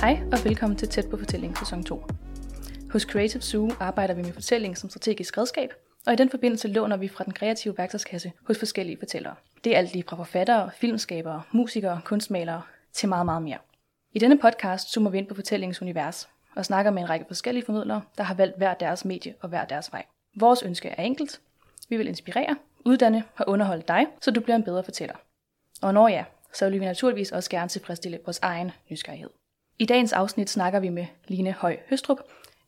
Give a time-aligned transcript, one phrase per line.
[0.00, 2.04] Hej og velkommen til Tæt på Fortælling sæson 2.
[2.90, 5.70] Hos Creative Zoo arbejder vi med fortælling som strategisk redskab,
[6.06, 9.34] og i den forbindelse låner vi fra den kreative værktøjskasse hos forskellige fortællere.
[9.64, 13.58] Det er alt lige fra forfattere, filmskabere, musikere, kunstmalere til meget, meget mere.
[14.12, 17.64] I denne podcast zoomer vi ind på fortællingens univers og snakker med en række forskellige
[17.64, 20.04] formidlere, der har valgt hver deres medie og hver deres vej.
[20.36, 21.40] Vores ønske er enkelt.
[21.88, 25.14] Vi vil inspirere, uddanne og underholde dig, så du bliver en bedre fortæller.
[25.82, 29.30] Og når ja, så vil vi naturligvis også gerne tilfredsstille vores egen nysgerrighed.
[29.80, 32.18] I dagens afsnit snakker vi med Line Høj Høstrup.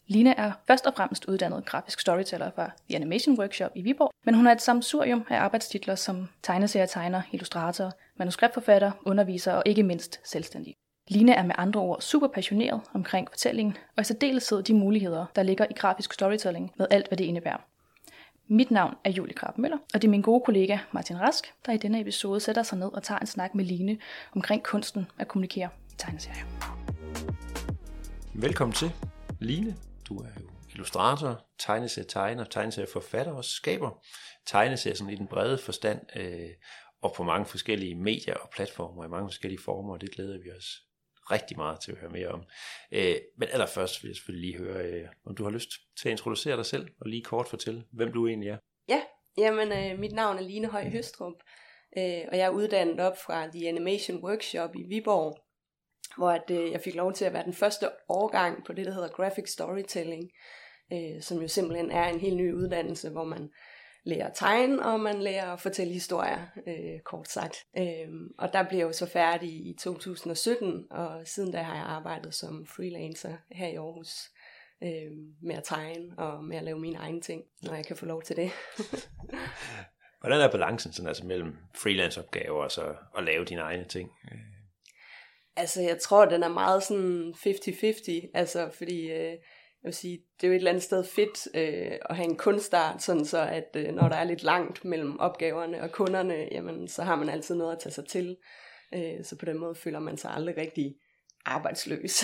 [0.06, 4.34] Line er først og fremmest uddannet grafisk storyteller fra The Animation Workshop i Viborg, men
[4.34, 10.74] hun har et samsurium af arbejdstitler som tegneserietegner, illustrator, manuskriptforfatter, underviser og ikke mindst selvstændig.
[11.08, 15.42] Line er med andre ord super passioneret omkring fortællingen, og i særdeleshed de muligheder, der
[15.42, 17.60] ligger i grafisk storytelling med alt, hvad det indebærer.
[18.48, 21.72] Mit navn er Julie Krab Møller, og det er min gode kollega Martin Rask, der
[21.72, 23.98] i denne episode sætter sig ned og tager en snak med Line
[24.36, 26.79] omkring kunsten at kommunikere i tegneserier.
[28.42, 28.92] Velkommen til,
[29.40, 29.76] Line.
[30.08, 34.04] Du er jo illustrator, tegneserietegner, tegneserieforfatter og skaber
[34.46, 36.50] tegneserier sådan i den brede forstand, øh,
[37.02, 40.50] og på mange forskellige medier og platformer i mange forskellige former, og det glæder vi
[40.50, 40.66] os
[41.30, 42.42] rigtig meget til at høre mere om.
[42.92, 46.12] Øh, men allerførst vil jeg selvfølgelig lige høre, øh, om du har lyst til at
[46.12, 48.58] introducere dig selv, og lige kort fortælle, hvem du egentlig er.
[48.88, 49.02] Ja,
[49.38, 51.42] jamen øh, mit navn er Line Høj Høstrup,
[51.98, 55.49] øh, og jeg er uddannet op fra The Animation Workshop i Viborg,
[56.16, 58.92] hvor at, øh, jeg fik lov til at være den første årgang på det, der
[58.92, 60.30] hedder Graphic Storytelling,
[60.92, 63.50] øh, som jo simpelthen er en helt ny uddannelse, hvor man
[64.04, 67.56] lærer at tegne, og man lærer at fortælle historier, øh, kort sagt.
[67.78, 71.84] Øh, og der blev jeg jo så færdig i 2017, og siden da har jeg
[71.84, 74.30] arbejdet som freelancer her i Aarhus
[74.82, 78.06] øh, med at tegne og med at lave mine egne ting, når jeg kan få
[78.06, 78.50] lov til det.
[80.20, 84.10] Hvordan er balancen sådan, altså, mellem freelance-opgaver og så at lave dine egne ting?
[84.32, 84.38] Øh,
[85.56, 89.36] Altså, jeg tror, den er meget sådan 50-50, altså, fordi øh,
[89.82, 92.36] jeg vil sige, det er jo et eller andet sted fedt øh, at have en
[92.36, 96.88] kunstart, sådan så at øh, når der er lidt langt mellem opgaverne og kunderne, jamen,
[96.88, 98.36] så har man altid noget at tage sig til.
[98.94, 100.94] Øh, så på den måde føler man sig aldrig rigtig
[101.46, 102.22] arbejdsløs.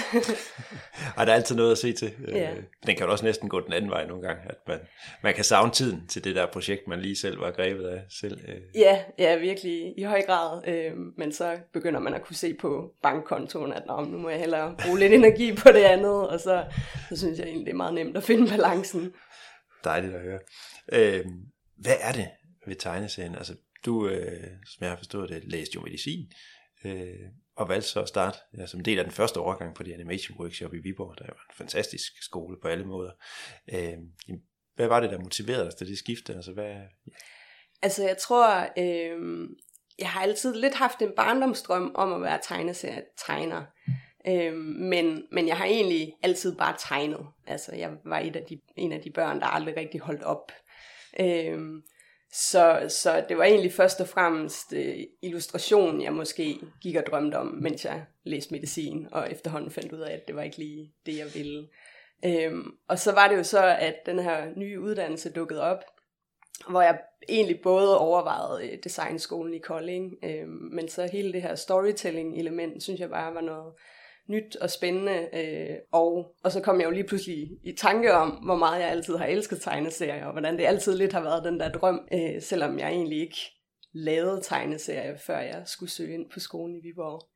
[1.16, 2.12] Ej, der er altid noget at se til.
[2.28, 2.50] Ja.
[2.53, 4.78] Øh, Den kan jo også næsten gå den anden vej nogle gange, at man,
[5.22, 8.41] man kan savne tiden til det der projekt, man lige selv var grebet af selv.
[8.49, 8.60] øh.
[8.75, 10.69] ja, ja, virkelig i høj grad.
[10.69, 14.38] Øh, men så begynder man at kunne se på bankkontoen, at Nå, nu må jeg
[14.38, 16.65] hellere bruge lidt energi på det andet, og så,
[17.09, 19.12] så synes jeg egentlig, det er meget nemt at finde balancen.
[19.84, 20.38] Dejligt at høre.
[20.93, 21.25] Øh,
[21.77, 22.28] hvad er det
[22.66, 23.34] ved tegneserien?
[23.34, 23.54] Altså,
[23.87, 26.33] du, øh, som jeg har forstået det, læste jo medicin,
[26.84, 27.09] øh,
[27.56, 29.92] og valgte så at starte ja, som en del af den første overgang på det
[29.92, 33.10] Animation Workshop i Viborg, der var en fantastisk skole på alle måder.
[33.72, 33.98] Øh,
[34.74, 36.34] hvad var det, der motiverede dig til det skifte?
[36.34, 36.74] Altså, hvad,
[37.82, 39.48] Altså jeg tror, øh,
[39.98, 43.62] jeg har altid lidt haft en barndomsdrøm om at være tegneserietegner.
[44.28, 47.26] Øh, men, men jeg har egentlig altid bare tegnet.
[47.46, 50.52] Altså jeg var et af de, en af de børn, der aldrig rigtig holdt op.
[51.20, 51.58] Øh,
[52.32, 57.34] så, så det var egentlig først og fremmest øh, illustration, jeg måske gik og drømte
[57.34, 60.92] om, mens jeg læste medicin, og efterhånden fandt ud af, at det var ikke lige
[61.06, 61.69] det, jeg ville.
[62.25, 65.84] Øhm, og så var det jo så, at den her nye uddannelse dukkede op,
[66.69, 66.98] hvor jeg
[67.28, 73.00] egentlig både overvejede øh, designskolen i Kolding, øhm, men så hele det her storytelling-element, synes
[73.00, 73.72] jeg bare var noget
[74.28, 75.28] nyt og spændende.
[75.32, 78.91] Øh, og, og så kom jeg jo lige pludselig i tanke om, hvor meget jeg
[78.91, 82.42] altid har elsket tegneserier, og hvordan det altid lidt har været den der drøm, øh,
[82.42, 83.38] selvom jeg egentlig ikke
[83.92, 87.28] lavede tegneserier, før jeg skulle søge ind på skolen i Viborg.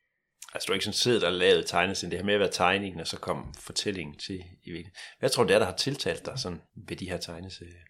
[0.55, 3.01] Altså, du har ikke sådan siddet og lavet tegneserien, det har med at være tegningen,
[3.01, 4.85] og så kom fortællingen til i.
[5.19, 7.85] Hvad tror du, det er, der har tiltalt dig sådan ved de her tegneserier?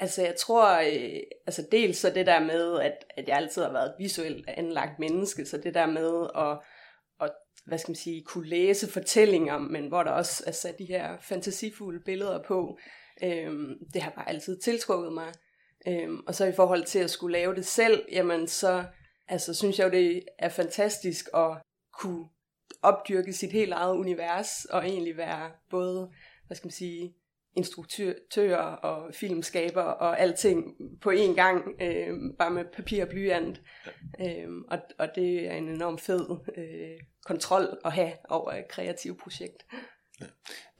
[0.00, 3.72] Altså jeg tror, øh, altså dels så det der med, at, at jeg altid har
[3.72, 6.58] været et visuelt anlagt menneske, så det der med at
[7.66, 11.16] hvad skal man sige, kunne læse fortællinger, men hvor der også er sat de her
[11.20, 12.78] fantasifulde billeder på,
[13.22, 15.32] øhm, det har bare altid tiltrukket mig.
[15.88, 18.84] Øhm, og så i forhold til at skulle lave det selv, jamen så
[19.28, 21.56] altså, synes jeg jo, det er fantastisk at
[22.00, 22.24] kunne
[22.82, 26.10] opdyrke sit helt eget univers, og egentlig være både,
[26.46, 27.14] hvad skal man sige,
[27.56, 32.08] instruktører og filmskaber og alting på én gang, øh,
[32.38, 33.60] bare med papir og blyant.
[34.20, 39.20] Øh, og, og det er en enorm fed øh, kontrol at have over et kreativt
[39.20, 39.66] projekt.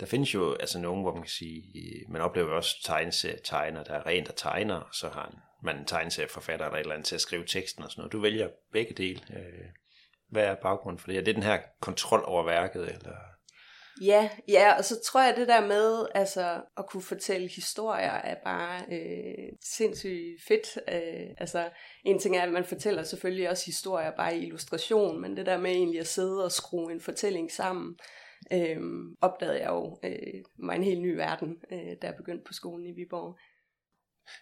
[0.01, 1.63] Der findes jo altså nogen, hvor man kan sige,
[2.09, 6.67] man oplever også tegneserietegner, der er rent at tegner, og så har man en tegneserieforfatter
[6.67, 8.13] eller et eller andet til at skrive teksten og sådan noget.
[8.13, 9.21] Du vælger begge dele.
[9.37, 9.67] Øh,
[10.29, 11.19] Hvad er baggrunden for det?
[11.19, 13.17] Er det den her kontrol over værket, eller...
[14.01, 18.37] Ja, ja, og så tror jeg det der med altså at kunne fortælle historier er
[18.45, 20.79] bare øh, sindssygt fedt.
[20.89, 21.69] Øh, altså
[22.05, 25.59] en ting er, at man fortæller selvfølgelig også historier bare i illustration, men det der
[25.59, 27.99] med egentlig at sidde og skrue en fortælling sammen,
[28.53, 28.81] øh,
[29.21, 32.87] opdagede jeg jo øh, mig en helt ny verden, øh, da jeg begyndte på skolen
[32.87, 33.39] i Viborg.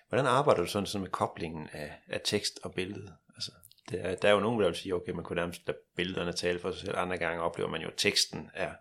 [0.08, 3.12] Hvordan arbejder du sådan, sådan med koblingen af, af tekst og billede?
[3.34, 3.52] Altså,
[3.90, 6.32] det er, der er jo nogen, der vil sige, okay, man kunne nærmest lade billederne
[6.32, 6.98] tale for sig selv.
[6.98, 8.72] Andre gange oplever man jo, at teksten er,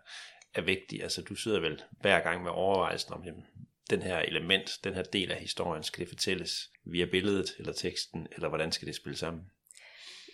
[0.54, 1.02] er vigtig.
[1.02, 3.46] Altså, du sidder vel hver gang med overvejelsen om, jamen,
[3.90, 8.26] den her element, den her del af historien, skal det fortælles via billedet eller teksten,
[8.32, 9.42] eller hvordan skal det spille sammen?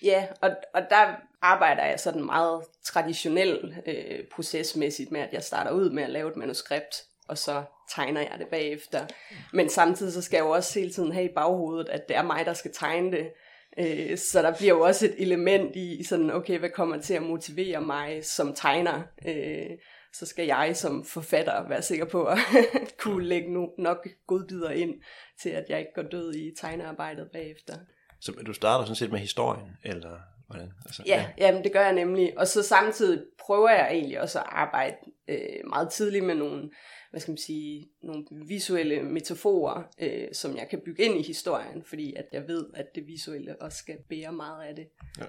[0.03, 5.71] Ja, og, og der arbejder jeg sådan meget traditionel øh, procesmæssigt med, at jeg starter
[5.71, 9.07] ud med at lave et manuskript, og så tegner jeg det bagefter.
[9.53, 12.23] Men samtidig så skal jeg jo også hele tiden have i baghovedet, at det er
[12.23, 13.31] mig, der skal tegne det.
[13.79, 17.23] Øh, så der bliver jo også et element i sådan, okay, hvad kommer til at
[17.23, 19.03] motivere mig som tegner?
[19.27, 19.71] Øh,
[20.19, 22.39] så skal jeg som forfatter være sikker på at
[23.03, 24.95] kunne lægge nok godbidder ind
[25.43, 27.75] til, at jeg ikke går død i tegnearbejdet bagefter.
[28.21, 30.73] Så du starter sådan set med historien, eller hvordan?
[30.87, 31.47] Altså, ja, ja.
[31.47, 32.39] Jamen, det gør jeg nemlig.
[32.39, 34.97] Og så samtidig prøver jeg egentlig også at arbejde
[35.29, 36.71] øh, meget tidligt med nogle,
[37.11, 41.83] hvad skal man sige, nogle visuelle metaforer, øh, som jeg kan bygge ind i historien,
[41.85, 44.89] fordi at jeg ved, at det visuelle også skal bære meget af det.
[45.19, 45.25] Ja.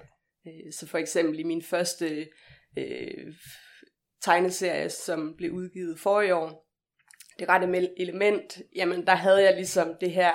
[0.46, 2.26] Øh, så for eksempel i min første
[2.78, 3.34] øh,
[4.22, 6.66] tegneserie, som blev udgivet for i år,
[7.38, 10.32] det rette element, jamen der havde jeg ligesom det her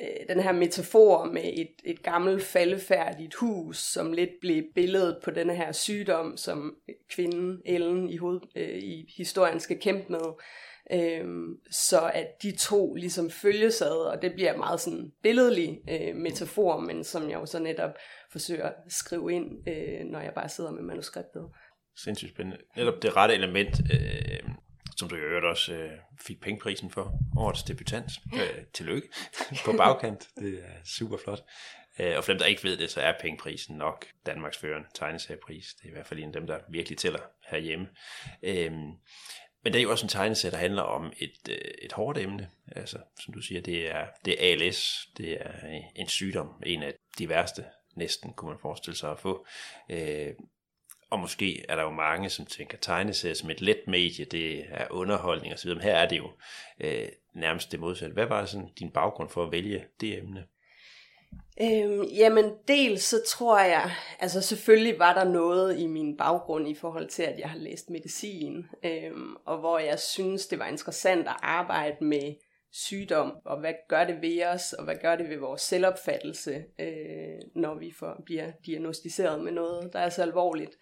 [0.00, 5.30] øh, den her metafor med et, et gammelt faldefærdigt hus, som lidt blev billedet på
[5.30, 6.76] den her sygdom, som
[7.10, 10.34] kvinden Ellen i, hoved, øh, i historien skal kæmpe med.
[10.92, 16.16] Øhm, så at de to ligesom følges ad, og det bliver meget sådan billedlig øh,
[16.16, 17.90] metafor, men som jeg jo så netop
[18.32, 21.50] forsøger at skrive ind, øh, når jeg bare sidder med manuskriptet.
[22.04, 22.58] Sindssygt spændende.
[22.76, 24.50] Netop det rette element, øh,
[24.96, 25.90] som du i øvrigt også øh,
[26.20, 28.10] fik pengeprisen for, årets debutant.
[28.34, 29.08] Øh, tillykke
[29.64, 30.28] på bagkant.
[30.38, 31.44] Det er super flot.
[31.98, 35.74] Øh, og for dem, der ikke ved det, så er pengeprisen nok Danmarks førende tegneseriepris.
[35.74, 37.88] Det er i hvert fald en af dem, der virkelig tæller herhjemme.
[38.42, 38.72] Øh,
[39.64, 42.48] men det er jo også en tegneserie, der handler om et, øh, et hårdt emne.
[42.76, 45.08] Altså, som du siger, det er, det er ALS.
[45.16, 45.52] Det er
[45.96, 47.64] en sygdom, en af de værste
[47.96, 49.46] næsten, kunne man forestille sig at få.
[49.90, 50.32] Øh,
[51.10, 54.86] og måske er der jo mange, som tænker tegneserier som et let medie, det er
[54.90, 55.68] underholdning osv.
[55.68, 56.30] Men her er det jo
[56.80, 58.14] øh, nærmest det modsatte.
[58.14, 60.44] Hvad var sådan din baggrund for at vælge det emne?
[61.60, 63.90] Øhm, jamen dels så tror jeg,
[64.20, 67.90] altså selvfølgelig var der noget i min baggrund i forhold til, at jeg har læst
[67.90, 72.34] medicin, øhm, og hvor jeg synes, det var interessant at arbejde med
[72.72, 77.38] sygdom, og hvad gør det ved os, og hvad gør det ved vores selvopfattelse, øh,
[77.54, 80.76] når vi får, bliver diagnostiseret med noget, der er så alvorligt.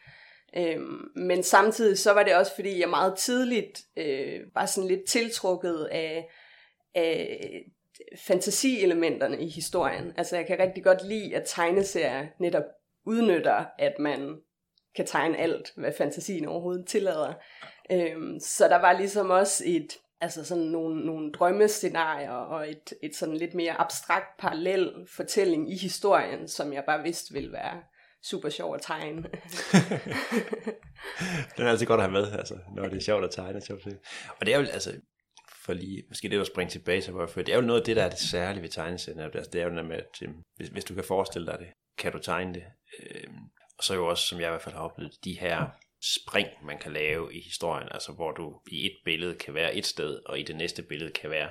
[0.56, 5.04] Øhm, men samtidig så var det også, fordi jeg meget tidligt øh, var sådan lidt
[5.08, 6.28] tiltrukket af,
[6.94, 7.40] af
[8.26, 10.12] fantasielementerne i historien.
[10.16, 12.64] Altså jeg kan rigtig godt lide, at tegneserier netop
[13.06, 14.36] udnytter, at man
[14.96, 17.34] kan tegne alt, hvad fantasien overhovedet tillader.
[17.92, 23.16] Øhm, så der var ligesom også et, altså sådan nogle, nogle drømmescenarier og et, et
[23.16, 27.82] sådan lidt mere abstrakt parallel fortælling i historien, som jeg bare vidste ville være
[28.30, 29.22] super sjov at tegne.
[31.56, 33.60] den er altid godt at have med, altså, når det er sjovt at tegne.
[33.60, 33.86] Sjovt.
[34.40, 35.00] Og det er jo altså,
[35.64, 37.96] for lige, måske det at springe tilbage til, var det er jo noget af det,
[37.96, 39.20] der er det særlige ved tegneserien.
[39.20, 41.68] Altså, det er jo noget med, at øhm, hvis, hvis du kan forestille dig det,
[41.98, 42.64] kan du tegne det.
[43.00, 43.30] Øh,
[43.78, 45.66] og så jo også, som jeg i hvert fald har oplevet, de her
[46.02, 49.86] spring, man kan lave i historien, altså hvor du i et billede kan være et
[49.86, 51.50] sted, og i det næste billede kan være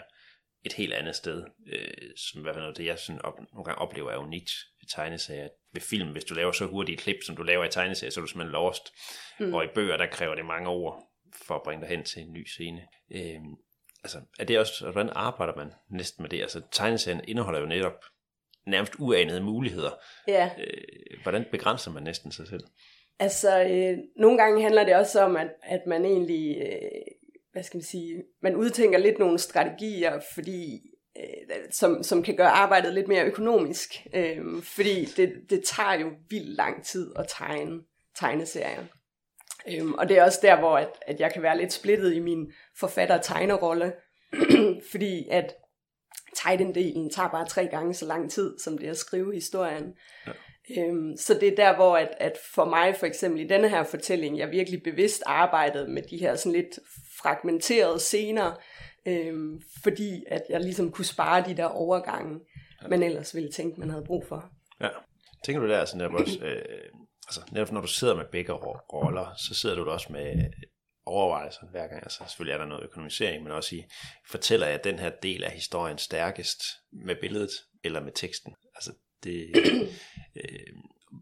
[0.66, 3.66] et helt andet sted, øh, som i hvert fald noget det, jeg sådan op, nogle
[3.66, 4.52] gange oplever er unikt
[4.88, 5.48] tegneserier.
[5.74, 8.20] Ved film, hvis du laver så hurtigt et klip, som du laver i tegneserier, så
[8.20, 8.84] er du simpelthen lost.
[9.40, 9.54] Mm.
[9.54, 11.04] Og i bøger, der kræver det mange ord
[11.46, 12.82] for at bringe dig hen til en ny scene.
[13.12, 13.42] Øh,
[14.04, 16.42] altså, er det også, hvordan arbejder man næsten med det?
[16.42, 18.06] Altså, tegneserien indeholder jo netop
[18.68, 19.92] nærmest uanede muligheder.
[20.28, 20.50] Ja.
[20.60, 22.64] Øh, hvordan begrænser man næsten sig selv?
[23.20, 27.02] Altså, øh, nogle gange handler det også om, at, at man egentlig, øh,
[27.52, 30.82] hvad skal man sige, man udtænker lidt nogle strategier, fordi
[31.72, 34.08] som, som kan gøre arbejdet lidt mere økonomisk.
[34.14, 37.82] Øh, fordi det, det tager jo vildt lang tid at tegne
[38.16, 38.84] tegneserier.
[39.68, 42.20] Øhm, og det er også der, hvor at, at jeg kan være lidt splittet i
[42.20, 43.94] min forfatter-tegnerolle,
[44.92, 45.56] fordi at
[46.36, 49.94] tegnen tager bare tre gange så lang tid, som det er at skrive historien.
[50.28, 50.32] Ja.
[50.78, 53.84] Øhm, så det er der, hvor at, at for mig for eksempel i denne her
[53.84, 56.80] fortælling, jeg virkelig bevidst arbejdede med de her sådan lidt
[57.18, 58.62] fragmenterede scener,
[59.08, 62.40] øhm, fordi at jeg ligesom kunne spare de der overgange,
[62.82, 62.88] ja.
[62.88, 64.52] man ellers ville tænke, man havde brug for.
[64.82, 64.90] Ja.
[65.46, 66.90] Tænker du der sådan der også, øh,
[67.28, 70.44] altså netop når du sidder med begge roller, så sidder du også med
[71.06, 72.04] overvejelser hver gang.
[72.04, 73.84] Altså selvfølgelig er der noget økonomisering, men også i,
[74.30, 76.64] fortæller jeg den her del af historien stærkest
[77.06, 77.52] med billedet
[77.84, 78.56] eller med teksten?
[78.76, 78.94] Altså
[79.24, 79.52] det,
[80.36, 80.74] øh,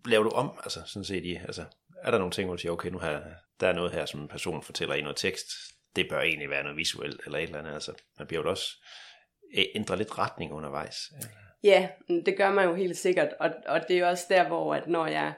[0.05, 1.65] laver du om, altså sådan set i, altså
[2.03, 3.23] er der nogle ting, hvor du siger, okay, nu har,
[3.59, 5.47] der er noget her, som en person fortæller i noget tekst,
[5.95, 8.83] det bør egentlig være noget visuelt, eller et eller andet, altså, man bliver jo også
[9.75, 10.97] ændre lidt retning undervejs.
[11.63, 11.89] Ja,
[12.25, 15.07] det gør man jo helt sikkert, og, og det er også der, hvor at når
[15.07, 15.33] jeg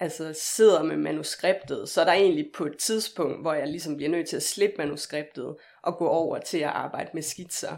[0.00, 4.10] altså sidder med manuskriptet, så er der egentlig på et tidspunkt, hvor jeg ligesom bliver
[4.10, 7.76] nødt til at slippe manuskriptet og gå over til at arbejde med skitser.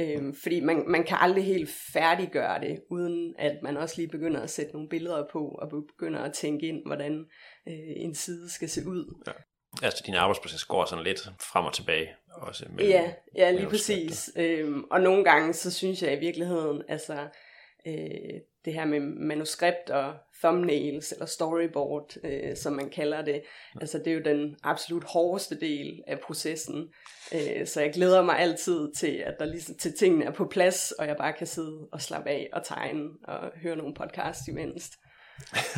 [0.00, 4.40] Øhm, fordi man, man kan aldrig helt færdiggøre det, uden at man også lige begynder
[4.40, 7.26] at sætte nogle billeder på, og begynder at tænke ind, hvordan
[7.68, 9.22] øh, en side skal se ud.
[9.26, 9.32] Ja.
[9.84, 12.66] Altså din arbejdsproces går sådan lidt frem og tilbage også.
[12.68, 14.30] Mellem, ja, ja, lige præcis.
[14.36, 17.28] Øhm, og nogle gange, så synes jeg i virkeligheden, altså
[17.86, 23.80] øh, det her med manuskript og thumbnails, eller storyboard, øh, som man kalder det, ja.
[23.80, 26.88] altså det er jo den absolut hårdeste del af processen.
[27.34, 30.92] Øh, så jeg glæder mig altid til, at der ligesom til tingene er på plads,
[30.92, 34.90] og jeg bare kan sidde og slappe af og tegne og høre nogle podcasts imens.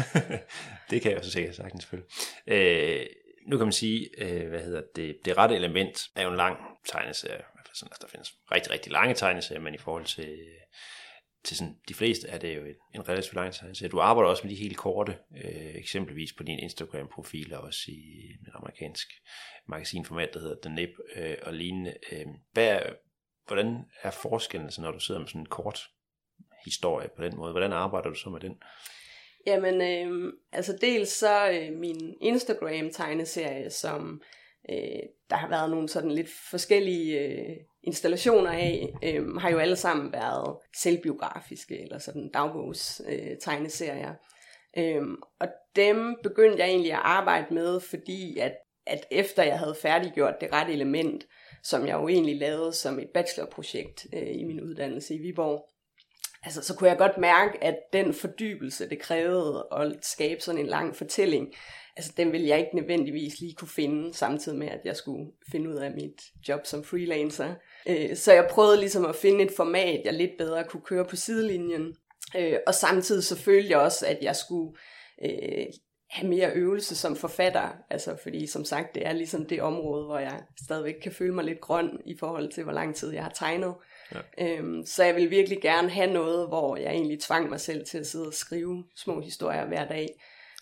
[0.90, 2.10] det kan jeg også sikkert sagtens selvfølgelig.
[2.46, 3.06] Øh,
[3.46, 6.58] nu kan man sige, øh, hvad hedder det, det rette element er jo en lang
[6.84, 7.42] tegneserie.
[7.76, 10.38] Sådan, altså, der findes rigtig, rigtig lange tegneserier, men i forhold til,
[11.44, 13.90] til sådan, de fleste er det jo en relativt lang tegneserie.
[13.90, 18.30] Du arbejder også med de helt korte, øh, eksempelvis på din Instagram-profil, og også i
[18.30, 19.08] en amerikansk
[19.68, 21.94] magasinformat, der hedder The Nip øh, og lignende.
[22.12, 22.92] Øh, hvad er,
[23.46, 25.80] hvordan er forskellen, så når du sidder med sådan en kort
[26.64, 27.52] historie på den måde?
[27.52, 28.62] Hvordan arbejder du så med den?
[29.46, 34.20] Jamen, øh, altså dels så øh, min Instagram-tegneserie, som
[34.70, 39.76] øh, der har været nogle sådan lidt forskellige øh, installationer af, øh, har jo alle
[39.76, 44.14] sammen været selvbiografiske, eller sådan dagbogs øh, tegneserier.
[44.78, 45.02] Øh,
[45.40, 48.52] og dem begyndte jeg egentlig at arbejde med, fordi at,
[48.86, 51.26] at efter jeg havde færdiggjort det rette element,
[51.62, 55.68] som jeg jo egentlig lavede som et bachelorprojekt øh, i min uddannelse i Viborg,
[56.46, 60.66] altså, så kunne jeg godt mærke, at den fordybelse, det krævede at skabe sådan en
[60.66, 61.54] lang fortælling,
[61.96, 65.70] altså den ville jeg ikke nødvendigvis lige kunne finde, samtidig med, at jeg skulle finde
[65.70, 67.54] ud af mit job som freelancer.
[67.88, 71.16] Øh, så jeg prøvede ligesom at finde et format, jeg lidt bedre kunne køre på
[71.16, 71.96] sidelinjen.
[72.36, 74.76] Øh, og samtidig så følte jeg også, at jeg skulle
[75.24, 75.66] øh,
[76.10, 80.18] have mere øvelse som forfatter, altså fordi som sagt, det er ligesom det område, hvor
[80.18, 83.30] jeg stadigvæk kan føle mig lidt grøn i forhold til, hvor lang tid jeg har
[83.30, 83.74] tegnet.
[84.14, 84.20] Ja.
[84.38, 87.98] Øhm, så jeg vil virkelig gerne have noget, hvor jeg egentlig tvang mig selv til
[87.98, 90.08] at sidde og skrive små historier hver dag.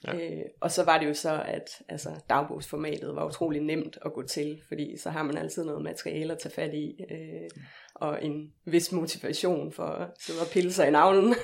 [0.06, 0.14] Ja.
[0.14, 4.22] Øh, og så var det jo så, at altså, dagbogsformatet var utrolig nemt at gå
[4.22, 7.50] til, fordi så har man altid noget materiale at tage fat i, øh,
[7.94, 11.34] og en vis motivation for at sidde og pille sig i navnen.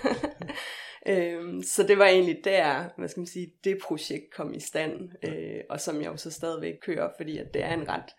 [1.06, 5.10] øhm, så det var egentlig der, hvad skal man sige, det projekt kom i stand,
[5.28, 8.14] øh, og som jeg jo så stadigvæk kører, fordi at det er en ret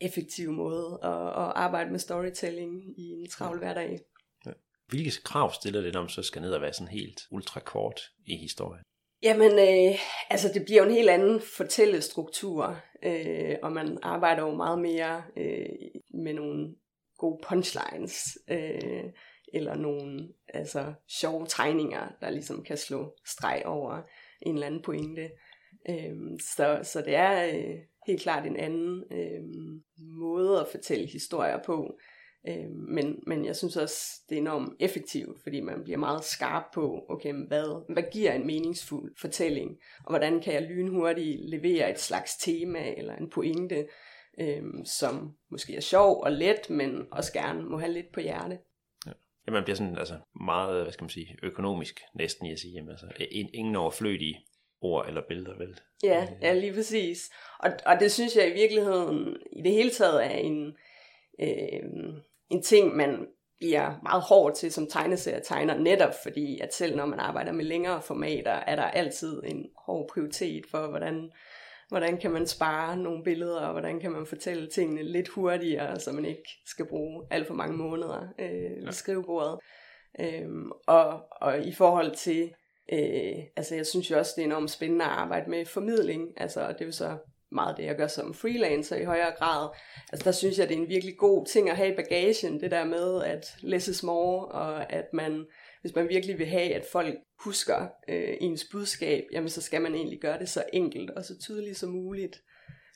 [0.00, 3.98] effektiv måde at, at arbejde med storytelling i en travl hverdag.
[4.46, 4.50] Ja.
[4.88, 8.00] Hvilke krav stiller det, når man så skal ned og være sådan helt ultra kort
[8.26, 8.82] i historien?
[9.22, 9.98] Jamen, øh,
[10.30, 15.22] altså det bliver jo en helt anden fortællestruktur, øh, og man arbejder jo meget mere
[15.36, 15.66] øh,
[16.14, 16.74] med nogle
[17.18, 19.04] gode punchlines, øh,
[19.52, 24.02] eller nogle altså, sjove tegninger, der ligesom kan slå streg over
[24.42, 25.30] en eller anden pointe.
[25.88, 26.16] Øh,
[26.56, 29.42] så, så det er øh, helt klart en anden øh,
[29.98, 31.98] måde at fortælle historier på.
[32.48, 36.64] Øh, men, men jeg synes også, det er enormt effektivt, fordi man bliver meget skarp
[36.74, 39.70] på, okay, hvad, hvad giver en meningsfuld fortælling,
[40.04, 43.86] og hvordan kan jeg lynhurtigt levere et slags tema eller en pointe,
[44.40, 48.58] øh, som måske er sjov og let, men også gerne må have lidt på hjerte.
[49.06, 49.52] Ja.
[49.52, 52.90] man bliver sådan altså meget, hvad skal man sige, økonomisk næsten i at sige, jamen,
[52.90, 54.45] altså, ingen overflødige
[54.80, 55.80] ord eller billeder, vel?
[56.02, 57.30] Ja, ja lige præcis.
[57.58, 60.76] Og, og det synes jeg i virkeligheden i det hele taget er en,
[61.40, 61.82] øh,
[62.50, 63.26] en ting, man
[63.58, 68.02] bliver meget hård til som tegneserietegner, netop fordi, at selv når man arbejder med længere
[68.02, 71.30] formater, er der altid en hård prioritet for, hvordan,
[71.88, 76.12] hvordan kan man spare nogle billeder, og hvordan kan man fortælle tingene lidt hurtigere, så
[76.12, 78.90] man ikke skal bruge alt for mange måneder øh, ved ja.
[78.90, 79.58] skrivebordet.
[80.20, 82.52] Øhm, og, og i forhold til
[82.92, 86.28] Øh, altså jeg synes jo også, det er enormt spændende at arbejde med formidling.
[86.36, 87.18] Altså det er jo så
[87.52, 89.68] meget det, jeg gør som freelancer i højere grad.
[90.12, 92.70] Altså der synes jeg, det er en virkelig god ting at have i bagagen, det
[92.70, 95.46] der med at læse små, og at man,
[95.80, 99.94] hvis man virkelig vil have, at folk husker øh, ens budskab, jamen så skal man
[99.94, 102.42] egentlig gøre det så enkelt og så tydeligt som muligt.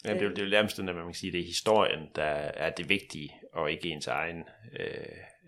[0.04, 2.00] Ja, det er, jo, det er jo nærmest at man kan sige, det er historien,
[2.16, 4.44] der er det vigtige, og ikke ens egen
[4.80, 4.86] øh,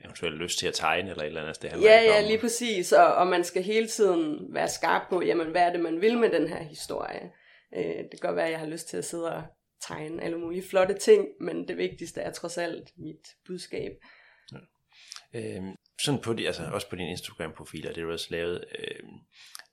[0.05, 1.63] eventuelt lyst til at tegne eller et eller andet.
[1.63, 2.93] Det ja, ja, lige præcis.
[2.93, 6.19] Og, og man skal hele tiden være skarp på, jamen, hvad er det, man vil
[6.19, 7.31] med den her historie.
[7.77, 9.43] Øh, det kan godt være, at jeg har lyst til at sidde og
[9.89, 13.93] tegne alle mulige flotte ting, men det vigtigste er trods alt mit budskab.
[14.53, 14.59] Ja.
[15.35, 19.05] Øhm, sådan på de, altså også på din Instagram-profil, er det du også lavet, øh,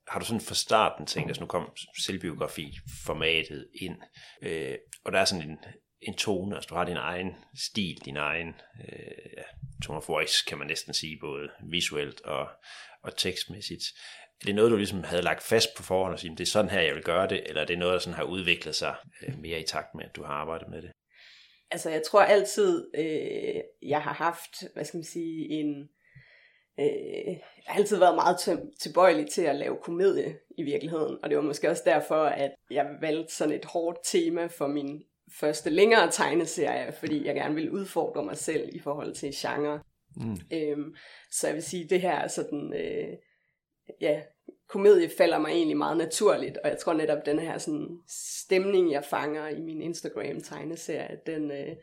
[0.08, 1.70] har du sådan fra starten tænkt, at nu kom
[2.06, 3.96] selvbiografi-formatet ind,
[4.42, 5.58] øh, og der er sådan en,
[6.02, 9.44] en tone, altså du har din egen stil, din egen øh, ja,
[9.86, 12.48] tone of voice, kan man næsten sige, både visuelt og,
[13.04, 13.84] og tekstmæssigt.
[14.42, 16.72] Er det noget, du ligesom havde lagt fast på forhånd og sige, det er sådan
[16.72, 19.40] her, jeg vil gøre det, eller er det noget, der sådan har udviklet sig øh,
[19.40, 20.92] mere i takt med, at du har arbejdet med det?
[21.72, 25.90] Altså, jeg tror altid, øh, jeg har haft, hvad skal man sige, en...
[26.80, 31.38] Øh, jeg har altid været meget tilbøjelig til at lave komedie i virkeligheden, og det
[31.38, 36.12] var måske også derfor, at jeg valgte sådan et hårdt tema for min første længere
[36.12, 39.80] tegneserie, fordi jeg gerne ville udfordre mig selv i forhold til genre.
[40.16, 40.38] Mm.
[40.54, 40.96] Øhm,
[41.32, 43.18] så jeg vil sige, det her sådan, øh,
[44.02, 44.22] ja,
[44.70, 47.88] komedie falder mig egentlig meget naturligt, og jeg tror netop, den her sådan,
[48.44, 51.76] stemning, jeg fanger i min Instagram-tegneserie, den, øh,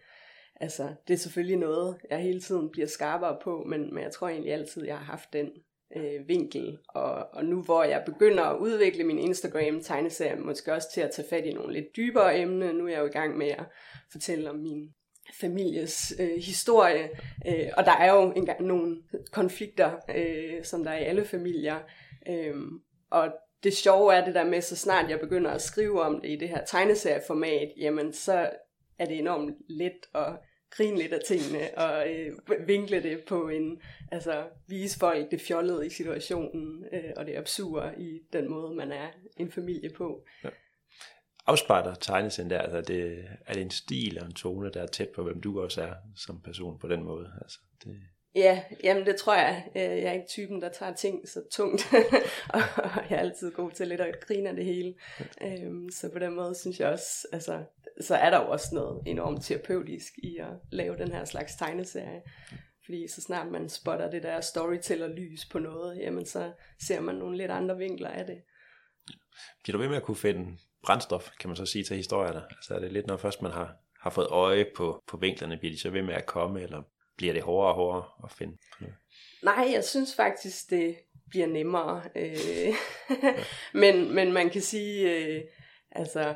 [0.61, 4.29] altså, det er selvfølgelig noget, jeg hele tiden bliver skarpere på, men, men jeg tror
[4.29, 5.51] egentlig altid, jeg har haft den
[5.97, 11.01] øh, vinkel, og, og nu hvor jeg begynder at udvikle min Instagram-tegneserie, måske også til
[11.01, 13.49] at tage fat i nogle lidt dybere emner, nu er jeg jo i gang med
[13.49, 13.65] at
[14.13, 14.95] fortælle om min
[15.41, 17.11] families øh, historie,
[17.49, 18.97] øh, og der er jo engang nogle
[19.33, 21.79] konflikter, øh, som der er i alle familier,
[22.29, 22.55] øh,
[23.11, 26.31] og det sjove er det der med, så snart jeg begynder at skrive om det
[26.31, 28.51] i det her tegneserieformat, jamen så
[28.99, 30.39] er det enormt let at
[30.71, 32.33] grine lidt af tingene, og øh,
[32.67, 33.83] vinkle det på en,
[34.13, 38.93] altså vise folk det fjollede i situationen, øh, og det absurde i den måde, man
[38.93, 40.25] er en familie på.
[40.45, 40.51] Ja
[41.47, 42.59] afspejler tegneserien der?
[42.59, 45.61] Altså, det, er det en stil og en tone, der er tæt på, hvem du
[45.61, 47.33] også er som person på den måde?
[47.43, 48.01] Altså, det...
[48.37, 49.67] Ja, jamen det tror jeg.
[49.77, 51.89] Øh, jeg er ikke typen, der tager ting så tungt,
[52.55, 52.61] og
[53.11, 54.95] jeg er altid god til lidt at grine af det hele.
[55.43, 57.65] Øhm, så på den måde synes jeg også, altså,
[58.01, 62.23] så er der jo også noget enormt terapeutisk i at lave den her slags tegneserie.
[62.85, 66.53] Fordi så snart man spotter det der storyteller-lys på noget, jamen så
[66.87, 68.43] ser man nogle lidt andre vinkler af det.
[69.63, 72.43] Bliver du ved med at kunne finde brændstof, kan man så sige, til historierne?
[72.51, 75.73] Altså er det lidt, når først man har, har fået øje på, på vinklerne, bliver
[75.73, 76.83] de så ved med at komme, eller
[77.17, 78.57] bliver det hårdere og hårdere at finde?
[79.43, 80.97] Nej, jeg synes faktisk, det
[81.31, 82.03] bliver nemmere.
[82.17, 82.75] Øh,
[83.83, 85.43] men, men man kan sige, øh,
[85.91, 86.35] altså,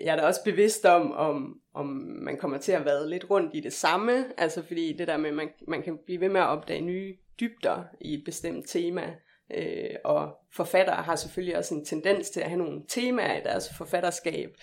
[0.00, 1.86] jeg er da også bevidst om, om, om
[2.22, 5.32] man kommer til at være lidt rundt i det samme, altså fordi det der med,
[5.32, 9.14] man, man kan blive ved med at opdage nye dybder i et bestemt tema,
[9.54, 13.74] Øh, og forfattere har selvfølgelig også en tendens til at have nogle temaer i deres
[13.76, 14.56] forfatterskab,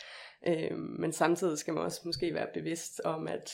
[0.48, 3.52] øh, men samtidig skal man også måske være bevidst om, at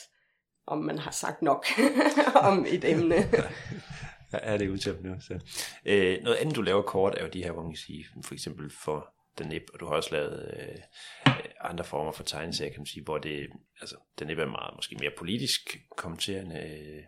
[0.66, 1.66] om man har sagt nok
[2.50, 3.16] om et emne.
[4.32, 5.14] er det udtømt nu.
[5.20, 5.38] Så.
[5.84, 8.34] Øh, noget andet, du laver kort, er jo de her, hvor man kan sige, for
[8.34, 12.80] eksempel for The Nip, og du har også lavet øh, andre former for tegneserier, kan
[12.80, 13.48] man sige, hvor det,
[13.80, 17.04] altså, The Nip er meget måske mere politisk kommenterende.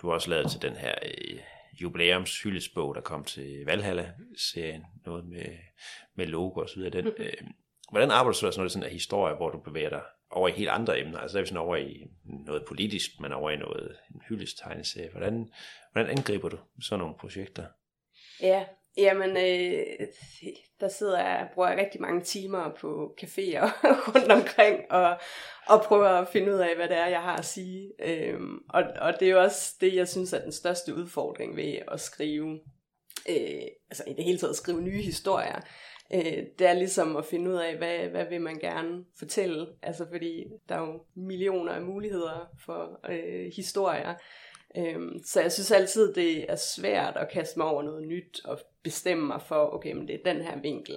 [0.00, 1.38] Du har også lavet til den her øh,
[1.82, 5.46] jubilæums hyldesbog, der kom til Valhalla-serien, noget med,
[6.16, 6.90] med logo og så videre.
[6.90, 7.32] Den, øh,
[7.90, 10.52] hvordan arbejder du så sådan noget sådan en historie, hvor du bevæger dig over i
[10.52, 11.18] helt andre emner?
[11.18, 15.10] Altså er vi sådan over i noget politisk, men over i noget en hyldestegneserie.
[15.10, 15.48] Hvordan,
[15.92, 17.64] hvordan angriber du sådan nogle projekter?
[18.40, 18.64] Ja,
[18.98, 20.06] Jamen, øh,
[20.80, 23.66] der sidder jeg bruger jeg rigtig mange timer på caféer
[24.14, 25.18] rundt omkring, og,
[25.66, 27.92] og prøver at finde ud af, hvad det er, jeg har at sige.
[28.02, 31.78] Øhm, og, og det er jo også det, jeg synes er den største udfordring ved
[31.88, 32.60] at skrive,
[33.28, 35.60] øh, altså i det hele taget skrive nye historier.
[36.14, 40.06] Øh, det er ligesom at finde ud af, hvad, hvad vil man gerne fortælle, altså
[40.10, 44.14] fordi der er jo millioner af muligheder for øh, historier.
[44.76, 48.58] Øhm, så jeg synes altid, det er svært at kaste mig over noget nyt og
[48.82, 50.96] bestemme mig for, okay, men det er den her vinkel,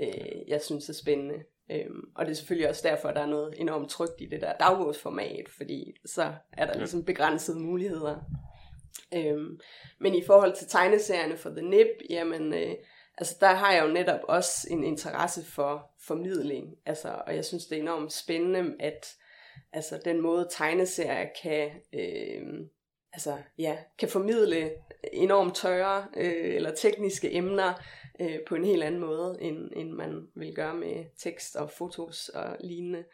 [0.00, 1.34] øh, jeg synes er spændende.
[1.70, 4.40] Øhm, og det er selvfølgelig også derfor, at der er noget enormt trygt i det
[4.40, 8.16] der dagbogsformat, fordi så er der ligesom begrænsede muligheder.
[9.14, 9.60] Øhm,
[10.00, 12.74] men i forhold til tegneserierne for The Nip, jamen, øh,
[13.18, 17.66] altså der har jeg jo netop også en interesse for formidling, altså, og jeg synes,
[17.66, 19.14] det er enormt spændende, at
[19.72, 22.66] altså, den måde tegneserier kan øh,
[23.12, 24.70] altså, ja, kan formidle
[25.12, 27.74] enormt tørre øh, eller tekniske emner
[28.20, 32.28] øh, på en helt anden måde, end, end man vil gøre med tekst og fotos
[32.28, 33.04] og lignende.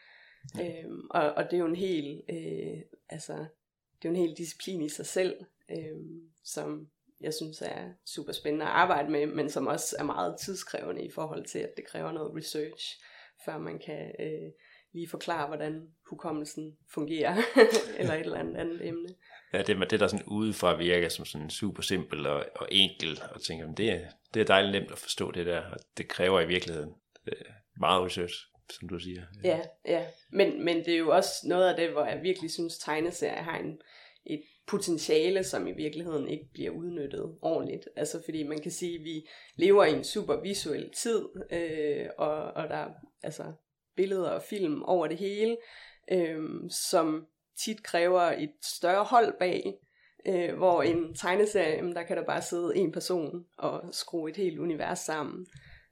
[0.58, 0.82] Ja.
[0.84, 4.36] Øhm, og, og det er jo en hel, øh, altså, det er jo en hel
[4.36, 5.96] disciplin i sig selv, øh,
[6.44, 6.88] som
[7.20, 11.10] jeg synes er super spændende at arbejde med, men som også er meget tidskrævende i
[11.10, 12.84] forhold til, at det kræver noget research,
[13.44, 14.52] før man kan øh,
[14.92, 17.36] lige forklare, hvordan hukommelsen fungerer,
[17.98, 19.08] eller et eller andet andet emne.
[19.52, 23.42] Ja, det, det der sådan udefra virker som sådan super simpel og, og enkel, og
[23.42, 24.00] tænker, det er,
[24.34, 26.94] det er dejligt nemt at forstå det der, og det kræver i virkeligheden
[27.26, 28.34] øh, meget research,
[28.70, 29.22] som du siger.
[29.44, 30.06] Ja, ja.
[30.30, 33.58] Men, men det er jo også noget af det, hvor jeg virkelig synes, tegneserier har
[33.58, 33.78] en,
[34.26, 37.88] et potentiale, som i virkeligheden ikke bliver udnyttet ordentligt.
[37.96, 42.42] Altså fordi man kan sige, at vi lever i en super visuel tid, øh, og,
[42.42, 42.88] og der er
[43.22, 43.52] altså,
[43.96, 45.56] billeder og film over det hele,
[46.12, 47.26] øh, som
[47.64, 49.74] tit kræver et større hold bag,
[50.26, 54.58] øh, hvor en tegneserie, der kan der bare sidde en person og skrue et helt
[54.58, 55.46] univers sammen.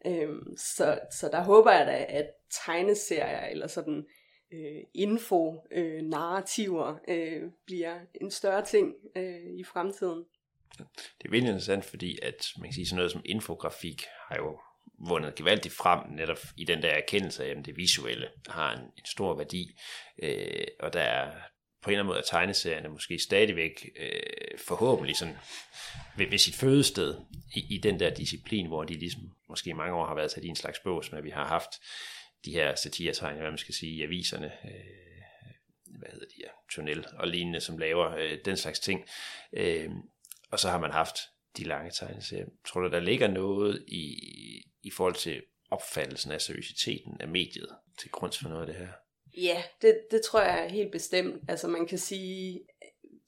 [0.06, 2.30] Øh, så, så der håber jeg da, at
[2.66, 4.06] tegneserier eller sådan
[4.52, 10.24] øh, info-narrativer øh, øh, bliver en større ting øh, i fremtiden.
[10.78, 14.58] Det er virkelig interessant, fordi at man kan sige sådan noget som infografik har jo
[15.08, 19.06] vundet gevaldigt frem netop i den der erkendelse af, at det visuelle har en, en
[19.06, 19.78] stor værdi,
[20.22, 21.32] øh, og der er
[21.82, 25.36] på en eller anden måde er tegneserierne måske stadigvæk øh, forhåbentlig sådan
[26.16, 27.14] ved, ved sit fødested
[27.54, 30.48] i, i den der disciplin, hvor de ligesom måske mange år har været sat i
[30.48, 31.70] en slags bås, men vi har haft
[32.44, 35.00] de her satiretegninger, hvad man skal sige, i aviserne, øh,
[35.98, 39.04] hvad hedder de her, Tunnel og lignende, som laver øh, den slags ting.
[39.52, 39.90] Øh,
[40.50, 41.16] og så har man haft
[41.56, 42.46] de lange tegneserier.
[42.66, 44.16] Tror du, der ligger noget i,
[44.82, 48.92] i forhold til opfattelsen af seriøsiteten af mediet til grund for noget af det her?
[49.36, 51.50] Ja, det, det tror jeg helt bestemt.
[51.50, 52.60] Altså man kan sige,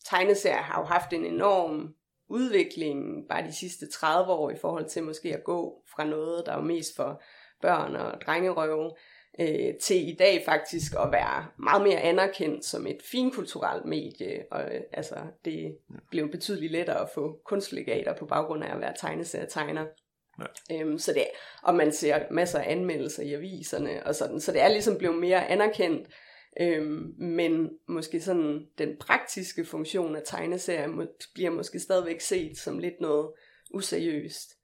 [0.05, 1.95] tegneserier har jo haft en enorm
[2.29, 6.55] udvikling bare de sidste 30 år i forhold til måske at gå fra noget, der
[6.55, 7.23] var mest for
[7.63, 8.93] børn og drengerøve,
[9.41, 14.45] øh, til i dag faktisk at være meget mere anerkendt som et finkulturelt medie.
[14.51, 15.77] Og, øh, altså, det
[16.11, 19.87] blev betydeligt lettere at få kunstlegater på baggrund af at være tegneserietegner.
[20.71, 20.81] Ja.
[20.81, 21.27] Øhm, så det,
[21.63, 25.19] og man ser masser af anmeldelser i aviserne og sådan, så det er ligesom blevet
[25.19, 26.09] mere anerkendt.
[26.61, 32.79] Øhm, men måske sådan den praktiske funktion af tegneserier må, bliver måske stadigvæk set som
[32.79, 33.31] lidt noget
[33.75, 34.62] useriøst.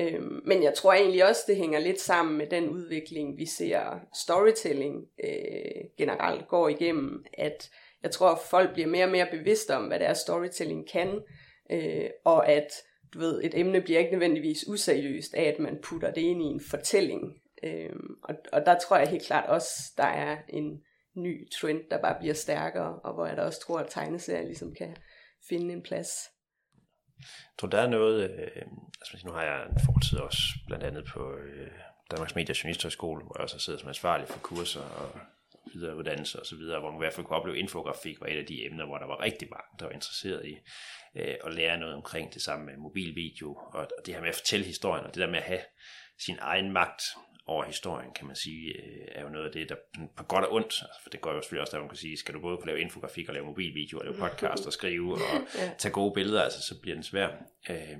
[0.00, 4.00] Øhm, men jeg tror egentlig også, det hænger lidt sammen med den udvikling, vi ser
[4.14, 4.94] storytelling
[5.24, 7.70] øh, generelt går igennem, at
[8.02, 11.22] jeg tror, at folk bliver mere og mere bevidste om, hvad det er, storytelling kan,
[11.70, 12.72] øh, og at
[13.14, 16.44] du ved, et emne bliver ikke nødvendigvis useriøst af, at man putter det ind i
[16.44, 17.22] en fortælling.
[17.64, 20.82] Øhm, og, og der tror jeg helt klart også, der er en
[21.16, 24.74] ny trend, der bare bliver stærkere, og hvor jeg da også tror, at tegneserier ligesom
[24.74, 24.96] kan
[25.48, 26.10] finde en plads.
[27.18, 28.62] Jeg tror, der er noget, øh,
[29.00, 31.70] altså nu har jeg en fortid også, blandt andet på øh,
[32.10, 35.20] Danmarks Media Journalisthøjskole, hvor jeg også sidder som ansvarlig for kurser og
[35.74, 38.38] videreuddannelse og så videre, hvor man i hvert fald kunne opleve, at infografik var et
[38.38, 40.56] af de emner, hvor der var rigtig mange, der var interesseret i
[41.16, 44.34] øh, at lære noget omkring det samme med mobilvideo, og, og det her med at
[44.34, 45.60] fortælle historien, og det der med at have
[46.18, 47.02] sin egen magt
[47.46, 49.76] over historien, kan man sige, øh, er jo noget af det, der
[50.16, 52.16] på godt og ondt, altså, for det går jo selvfølgelig også, der man kan sige,
[52.16, 55.20] skal du både kunne lave infografik og lave mobilvideo, og lave podcast og skrive og
[55.78, 57.28] tage gode billeder, altså så bliver den svær.
[57.70, 57.98] Øh,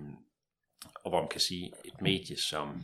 [1.04, 2.82] og hvor man kan sige, et medie som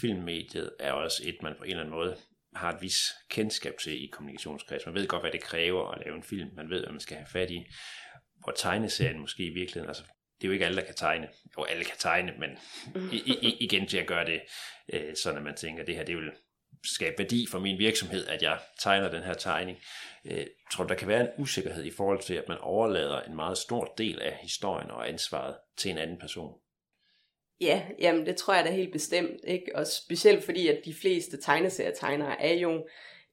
[0.00, 2.16] filmmediet er også et, man på en eller anden måde
[2.54, 2.98] har et vis
[3.30, 4.86] kendskab til i kommunikationskreds.
[4.86, 6.50] Man ved godt, hvad det kræver at lave en film.
[6.56, 7.64] Man ved, hvad man skal have fat i.
[8.44, 10.04] Hvor tegneserien måske i virkeligheden, altså
[10.40, 11.28] det er jo ikke alle, der kan tegne.
[11.58, 12.50] Jo, alle kan tegne, men
[13.12, 14.40] i, i, igen til at gøre det,
[14.92, 16.30] øh, sådan at man tænker, at det her, det vil
[16.84, 19.78] skabe værdi for min virksomhed, at jeg tegner den her tegning.
[20.24, 23.36] Øh, tror du, der kan være en usikkerhed i forhold til, at man overlader en
[23.36, 26.52] meget stor del af historien og ansvaret til en anden person?
[27.60, 29.66] Ja, jamen det tror jeg da helt bestemt, ikke?
[29.74, 32.86] Og specielt fordi, at de fleste tegneserietegnere er jo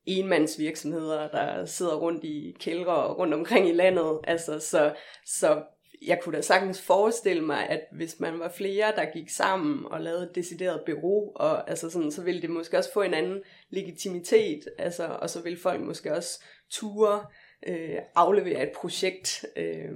[0.05, 4.19] enmandsvirksomheder, der sidder rundt i kældre og rundt omkring i landet.
[4.23, 5.63] Altså, så, så
[6.07, 10.01] jeg kunne da sagtens forestille mig, at hvis man var flere, der gik sammen og
[10.01, 13.41] lavede et decideret bureau, og altså sådan, så ville det måske også få en anden
[13.69, 17.25] legitimitet, altså, og så ville folk måske også ture
[17.67, 19.91] øh, aflevere et projekt, øh,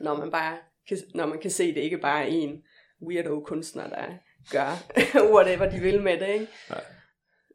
[0.00, 2.62] når man bare kan, når man kan se, at det ikke bare er en
[3.06, 4.06] weirdo kunstner, der
[4.50, 4.76] gør
[5.34, 6.48] whatever de vil med det, ikke?
[6.70, 6.84] Nej.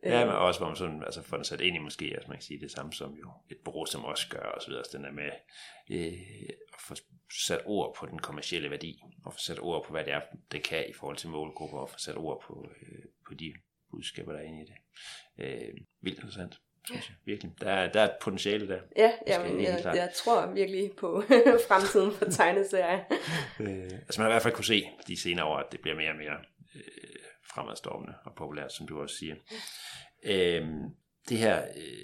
[0.07, 2.37] Ja, men også hvor man sådan, altså får den sat ind i måske, altså man
[2.37, 4.97] kan sige det samme som jo et bureau som også gør, og så videre, så
[4.97, 5.31] den er med
[5.91, 6.95] øh, at få
[7.47, 10.63] sat ord på den kommercielle værdi, og få sat ord på, hvad det er, det
[10.63, 13.53] kan i forhold til målgrupper, og få sat ord på, øh, på de
[13.91, 14.75] budskaber, der er inde i det.
[15.45, 16.55] Øh, vildt interessant
[16.87, 17.15] synes jeg.
[17.25, 17.51] Virkelig.
[17.61, 18.79] Der er, der er et potentiale der.
[18.97, 21.23] Ja, jamen, jeg, jeg, jeg tror virkelig på
[21.67, 22.99] fremtiden for tegneserier.
[23.59, 25.95] øh, altså man har i hvert fald kunne se de senere år, at det bliver
[25.95, 26.37] mere og mere
[26.75, 26.81] øh,
[27.53, 29.35] fremadstormende og populært, som du også siger.
[30.23, 30.95] Øhm,
[31.29, 31.97] det her, øh,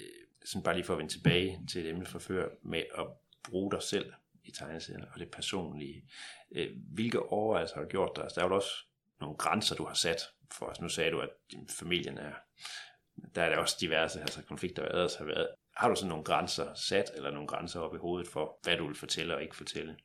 [0.44, 3.06] sådan bare lige for at vende tilbage til et emne fra før, med at
[3.50, 4.12] bruge dig selv
[4.44, 6.04] i tegneserier og det personlige.
[6.54, 8.24] Øh, hvilke overvejelser har du gjort dig?
[8.24, 8.86] Altså, der er jo også
[9.20, 10.20] nogle grænser, du har sat
[10.52, 10.80] for os.
[10.80, 12.32] Nu sagde du, at din familien er
[13.34, 15.48] der er der også diverse altså konflikter, der ellers har været.
[15.76, 18.86] Har du sådan nogle grænser sat, eller nogle grænser op i hovedet for, hvad du
[18.86, 19.96] vil fortælle og ikke fortælle?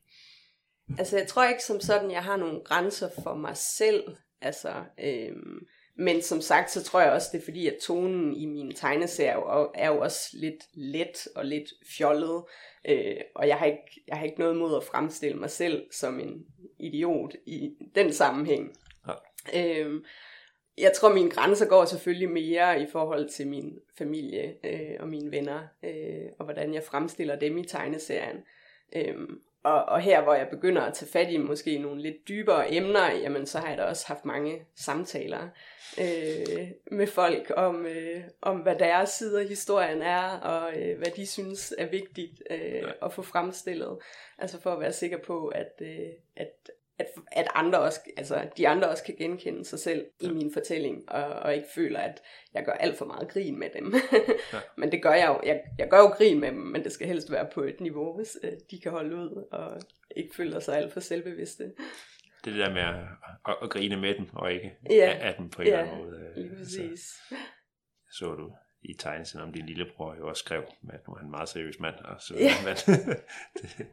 [0.97, 4.04] Altså, jeg tror ikke som sådan, jeg har nogle grænser for mig selv.
[4.41, 4.73] Altså,
[5.04, 8.73] øhm, men som sagt, så tror jeg også, det er fordi, at tonen i mine
[8.73, 12.43] tegneserier er jo også lidt let og lidt fjollet.
[12.88, 16.19] Øh, og jeg har, ikke, jeg har ikke noget mod at fremstille mig selv som
[16.19, 16.45] en
[16.80, 18.78] idiot i den sammenhæng.
[19.54, 19.84] Ja.
[19.84, 20.02] Øh,
[20.78, 25.32] jeg tror, mine grænser går selvfølgelig mere i forhold til min familie øh, og mine
[25.32, 28.38] venner, øh, og hvordan jeg fremstiller dem i tegneserien.
[28.95, 29.15] Øh,
[29.63, 33.12] og, og her, hvor jeg begynder at tage fat i måske nogle lidt dybere emner,
[33.13, 35.50] jamen så har jeg da også haft mange samtaler
[36.00, 41.12] øh, med folk om, øh, om, hvad deres side af historien er, og øh, hvad
[41.15, 43.98] de synes er vigtigt øh, at få fremstillet.
[44.38, 46.69] Altså for at være sikker på, at, øh, at,
[47.00, 50.28] at, at andre også, altså de andre også kan genkende sig selv ja.
[50.28, 52.22] i min fortælling, og, og ikke føler, at
[52.54, 53.94] jeg gør alt for meget grin med dem.
[54.54, 54.60] ja.
[54.78, 55.48] Men det gør jeg jo.
[55.48, 58.16] Jeg, jeg gør jo grin med dem, men det skal helst være på et niveau,
[58.16, 59.82] hvis uh, de kan holde ud, og
[60.16, 61.64] ikke føler sig alt for selvbevidste.
[62.46, 62.96] Det der med at,
[63.48, 65.18] at, at grine med dem, og ikke ja.
[65.22, 66.34] af dem på en ja, eller anden måde.
[66.36, 67.00] lige præcis.
[67.00, 67.36] Så,
[68.12, 70.63] så du i tegnelsen om din lillebror jo også skrev,
[70.94, 71.96] at nu er han en meget seriøs mand.
[71.96, 72.54] Og så, ja.
[72.65, 72.76] men,
[73.62, 73.88] det.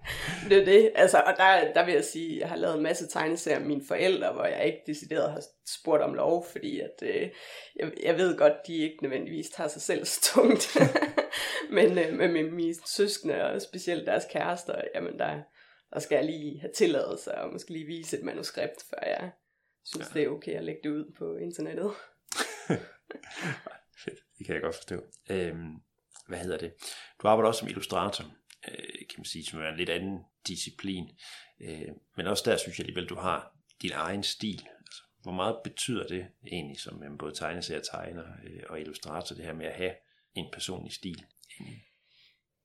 [0.48, 0.92] det er det.
[0.94, 3.68] Altså, og der, der vil jeg sige, at jeg har lavet en masse tegneserier med
[3.68, 7.30] mine forældre, hvor jeg ikke decideret har spurgt om lov, fordi at, øh,
[7.76, 10.76] jeg, jeg ved godt, de ikke nødvendigvis tager sig selv så tungt.
[11.76, 15.42] men øh, med mine, mine søskende, og specielt deres kærester, jamen der,
[15.94, 19.30] der skal jeg lige have tilladelse, og måske lige vise et manuskript, før jeg
[19.84, 20.20] synes, ja.
[20.20, 21.90] det er okay at lægge det ud på internettet.
[24.38, 25.02] Det kan jeg godt forstå.
[25.30, 25.74] Øhm,
[26.28, 26.72] hvad hedder det?
[27.22, 28.24] Du arbejder også som illustrator,
[28.68, 31.10] øh, kan man sige, som er en lidt anden disciplin.
[31.60, 34.66] Øh, men også der synes jeg alligevel, du har din egen stil.
[34.78, 39.44] Altså, hvor meget betyder det egentlig, som en både tegneserie, tegner øh, og illustrator, det
[39.44, 39.94] her med at have
[40.34, 41.24] en personlig stil?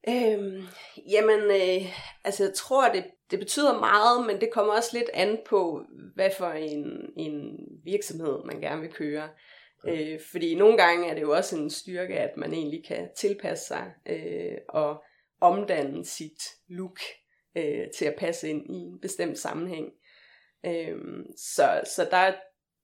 [0.07, 0.67] Øhm,
[1.09, 5.39] jamen, øh, altså jeg tror, det, det betyder meget, men det kommer også lidt an
[5.45, 6.85] på, hvad for en,
[7.17, 9.29] en virksomhed man gerne vil køre.
[9.87, 13.65] Øh, fordi nogle gange er det jo også en styrke, at man egentlig kan tilpasse
[13.65, 15.03] sig øh, og
[15.41, 16.99] omdanne sit look
[17.57, 19.91] øh, til at passe ind i en bestemt sammenhæng.
[20.65, 20.97] Øh,
[21.37, 22.33] så så der,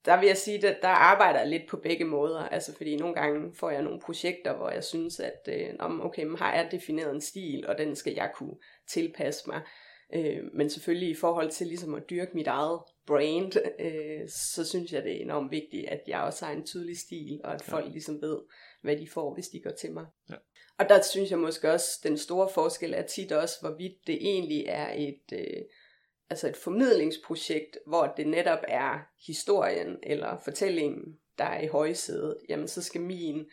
[0.06, 2.40] der vil jeg sige, at der arbejder jeg lidt på begge måder.
[2.40, 6.38] Altså fordi nogle gange får jeg nogle projekter, hvor jeg synes, at øh, okay, men
[6.38, 8.56] har jeg defineret en stil, og den skal jeg kunne
[8.90, 9.62] tilpasse mig.
[10.16, 14.92] Øh, men selvfølgelig i forhold til ligesom at dyrke mit eget brand, øh, så synes
[14.92, 17.86] jeg, det er enormt vigtigt, at jeg også har en tydelig stil, og at folk
[17.86, 17.92] ja.
[17.92, 18.40] ligesom ved,
[18.82, 20.06] hvad de får, hvis de går til mig.
[20.30, 20.36] Ja.
[20.80, 24.66] Og der synes jeg måske også, den store forskel er tit også, hvorvidt det egentlig
[24.68, 25.62] er et, øh,
[26.30, 32.38] altså et formidlingsprojekt, hvor det netop er historien eller fortællingen, der er i højsædet.
[32.50, 33.46] Jamen så skal min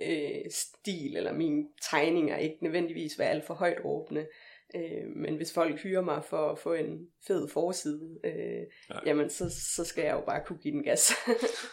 [0.00, 4.26] øh, stil eller mine tegninger ikke nødvendigvis være alt for højt råbende.
[4.74, 8.98] Øh, men hvis folk hyrer mig for at få en fed forside, øh, ja.
[9.06, 11.12] jamen så, så skal jeg jo bare kunne give den gas.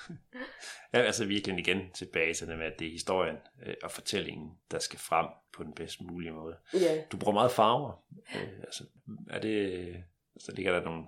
[0.94, 3.36] ja, altså virkelig igen tilbage til det med, at det er historien
[3.66, 6.56] øh, og fortællingen, der skal frem på den bedst mulige måde.
[6.74, 7.02] Ja.
[7.12, 8.04] Du bruger meget farver.
[8.36, 8.84] Øh, altså,
[9.30, 9.96] er det,
[10.36, 11.04] altså ligger der nogle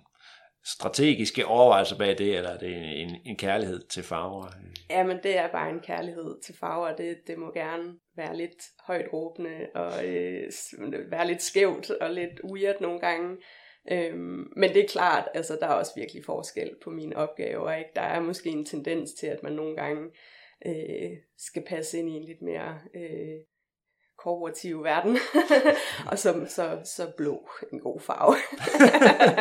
[0.65, 4.47] strategiske overvejelser bag det, eller er det en, en, en kærlighed til farver?
[4.89, 6.95] Ja, men det er bare en kærlighed til farver.
[6.95, 10.51] Det, det må gerne være lidt højt råbende, og øh,
[11.11, 13.37] være lidt skævt og lidt weird nogle gange.
[13.91, 17.73] Øhm, men det er klart, altså der er også virkelig forskel på mine opgaver.
[17.73, 17.89] Ikke?
[17.95, 20.03] Der er måske en tendens til, at man nogle gange
[20.65, 23.39] øh, skal passe ind i en lidt mere øh,
[24.23, 25.17] korporative verden.
[26.11, 28.35] og så, så, så blå en god farve.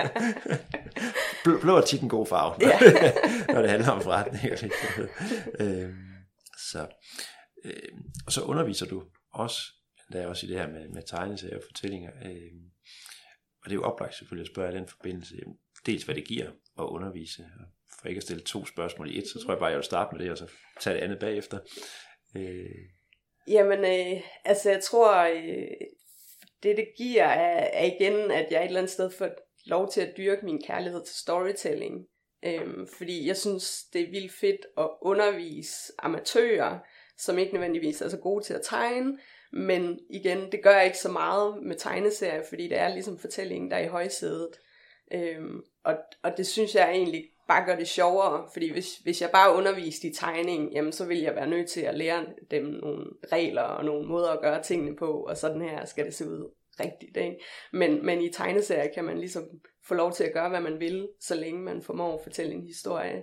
[1.44, 2.78] blå, blå er tit en god farve, ja.
[3.54, 4.44] når det handler om forretning.
[5.60, 5.94] øhm,
[6.70, 6.86] så,
[7.64, 9.58] øhm, og så underviser du også,
[10.12, 12.10] der er også i det her med, med tegneserier og fortællinger.
[12.24, 12.70] Øhm,
[13.62, 15.36] og det er jo oplagt selvfølgelig at spørge i den forbindelse,
[15.86, 16.46] dels hvad det giver
[16.78, 17.66] at undervise, og
[18.00, 20.16] for ikke at stille to spørgsmål i et, så tror jeg bare, jeg vil starte
[20.16, 20.46] med det, og så
[20.80, 21.58] tage det andet bagefter.
[22.36, 22.99] Øh,
[23.50, 25.86] Jamen, øh, altså jeg tror, øh,
[26.62, 29.28] det det giver er, er igen, at jeg et eller andet sted får
[29.66, 32.06] lov til at dyrke min kærlighed til storytelling.
[32.44, 36.78] Øhm, fordi jeg synes, det er vildt fedt at undervise amatører,
[37.18, 39.18] som ikke nødvendigvis er så gode til at tegne,
[39.52, 43.70] men igen, det gør jeg ikke så meget med tegneserier, fordi det er ligesom fortællingen,
[43.70, 44.50] der er i højsædet.
[45.12, 49.30] Øhm, og, og det synes jeg egentlig bare gør det sjovere, fordi hvis, hvis jeg
[49.32, 53.06] bare underviste i tegning, jamen så vil jeg være nødt til at lære dem nogle
[53.32, 56.50] regler og nogle måder at gøre tingene på, og sådan her skal det se ud
[56.80, 57.16] rigtigt.
[57.16, 57.36] Ikke?
[57.72, 59.42] Men, men i tegneserier kan man ligesom
[59.88, 62.66] få lov til at gøre, hvad man vil, så længe man formår at fortælle en
[62.66, 63.22] historie.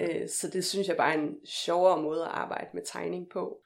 [0.00, 3.60] Øh, så det synes jeg bare er en sjovere måde at arbejde med tegning på.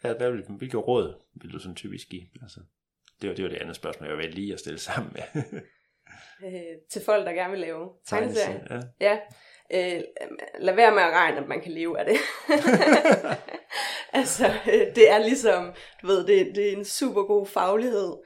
[0.00, 2.26] Hvad, hvad vil, hvilke råd vil du sådan typisk give?
[2.42, 2.60] Altså,
[3.20, 5.42] det, var, det var det andet spørgsmål, jeg var lige at stille sammen med.
[6.44, 8.82] øh, til folk, der gerne vil lave tegneserier.
[9.00, 9.18] Ja.
[9.70, 9.96] ja.
[9.96, 10.02] øh,
[10.58, 12.16] lad være med at regne, at man kan leve af det.
[14.20, 18.16] altså, øh, det er ligesom, du ved, det, det er en super god faglighed,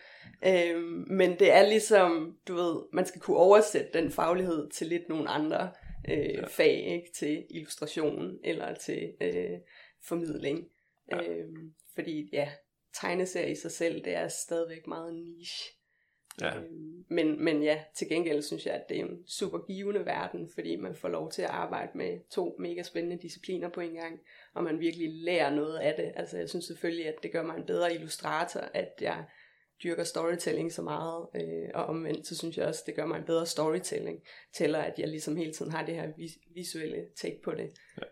[0.46, 5.08] øh, men det er ligesom, du ved, man skal kunne oversætte den faglighed til lidt
[5.08, 5.70] nogle andre
[6.08, 6.46] øh, ja.
[6.46, 7.12] fag, ikke?
[7.14, 9.58] til illustration eller til øh,
[10.04, 10.68] formidling.
[11.12, 11.16] Ja.
[11.16, 11.48] Øh,
[11.94, 12.48] fordi ja,
[12.94, 15.79] tegneserie i sig selv, det er stadigvæk meget niche.
[16.40, 16.56] Ja.
[16.56, 20.50] Øhm, men, men ja, til gengæld synes jeg, at det er en super givende verden,
[20.54, 24.20] fordi man får lov til at arbejde med to mega spændende discipliner på en gang,
[24.54, 26.12] og man virkelig lærer noget af det.
[26.16, 29.24] Altså jeg synes selvfølgelig, at det gør mig en bedre illustrator, at jeg
[29.82, 33.24] dyrker storytelling så meget, øh, og omvendt så synes jeg også, det gør mig en
[33.24, 34.22] bedre storytelling,
[34.54, 37.70] tæller at jeg ligesom hele tiden har det her vis- visuelle take på det.
[37.98, 38.02] Ja.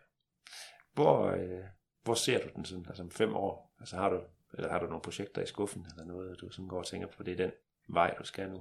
[0.94, 1.64] Hvor, øh,
[2.02, 3.74] hvor ser du den sådan, altså om fem år?
[3.80, 4.20] Altså har du,
[4.54, 7.22] eller har du nogle projekter i skuffen, eller noget, du sådan går og tænker på,
[7.22, 7.52] det er den
[7.88, 8.60] vej, du skal nu?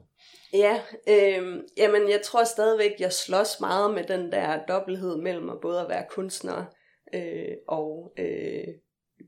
[0.53, 5.61] Ja, øh, jamen jeg tror stadigvæk, jeg slås meget med den der dobbelthed mellem at
[5.61, 6.65] både at være kunstner
[7.13, 8.67] øh, og øh,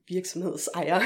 [0.07, 0.99] virksomhedsejer,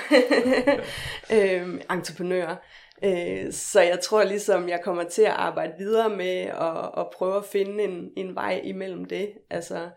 [1.37, 2.65] øh, entreprenør.
[3.03, 7.37] Øh, så jeg tror ligesom, jeg kommer til at arbejde videre med at, at prøve
[7.37, 9.33] at finde en, en vej imellem det.
[9.49, 9.89] Altså,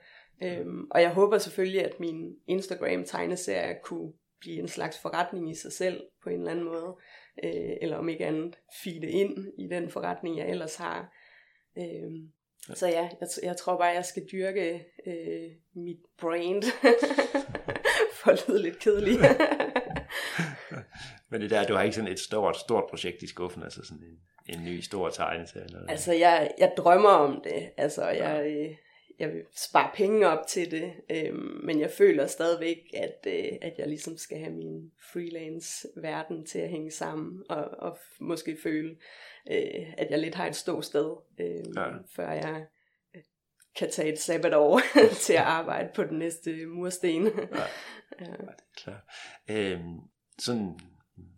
[0.43, 5.73] øh, og jeg håber selvfølgelig, at min Instagram-tegneserie kunne blive en slags forretning i sig
[5.73, 6.97] selv på en eller anden måde
[7.45, 11.13] øh, eller om ikke andet feede ind i den forretning, jeg ellers har.
[11.79, 12.13] Øh,
[12.69, 12.75] ja.
[12.75, 16.63] Så ja, jeg, jeg tror bare, jeg skal dyrke øh, mit brand,
[18.19, 19.19] for at lyde lidt kedelig.
[21.31, 24.05] Men det der, du har ikke sådan et stort, stort projekt i skuffen, altså sådan
[24.05, 24.19] en,
[24.59, 25.65] en ny stor tegneserie?
[25.65, 27.71] Eller altså, jeg, jeg drømmer om det.
[27.77, 28.77] Altså, jeg, øh,
[29.19, 33.75] jeg vil spare penge op til det, øh, men jeg føler stadigvæk, at, øh, at
[33.79, 38.97] jeg ligesom skal have min freelance verden til at hænge sammen, og, og måske føle,
[39.51, 41.87] øh, at jeg lidt har et stort sted, øh, ja.
[42.17, 42.67] før jeg
[43.17, 43.23] øh,
[43.77, 44.81] kan tage et sabbatår
[45.27, 47.27] til at arbejde på den næste mursten.
[47.27, 47.31] ja.
[47.31, 47.65] ja.
[48.21, 49.03] ja, det er klart.
[49.51, 49.81] Øh,
[50.39, 50.79] sådan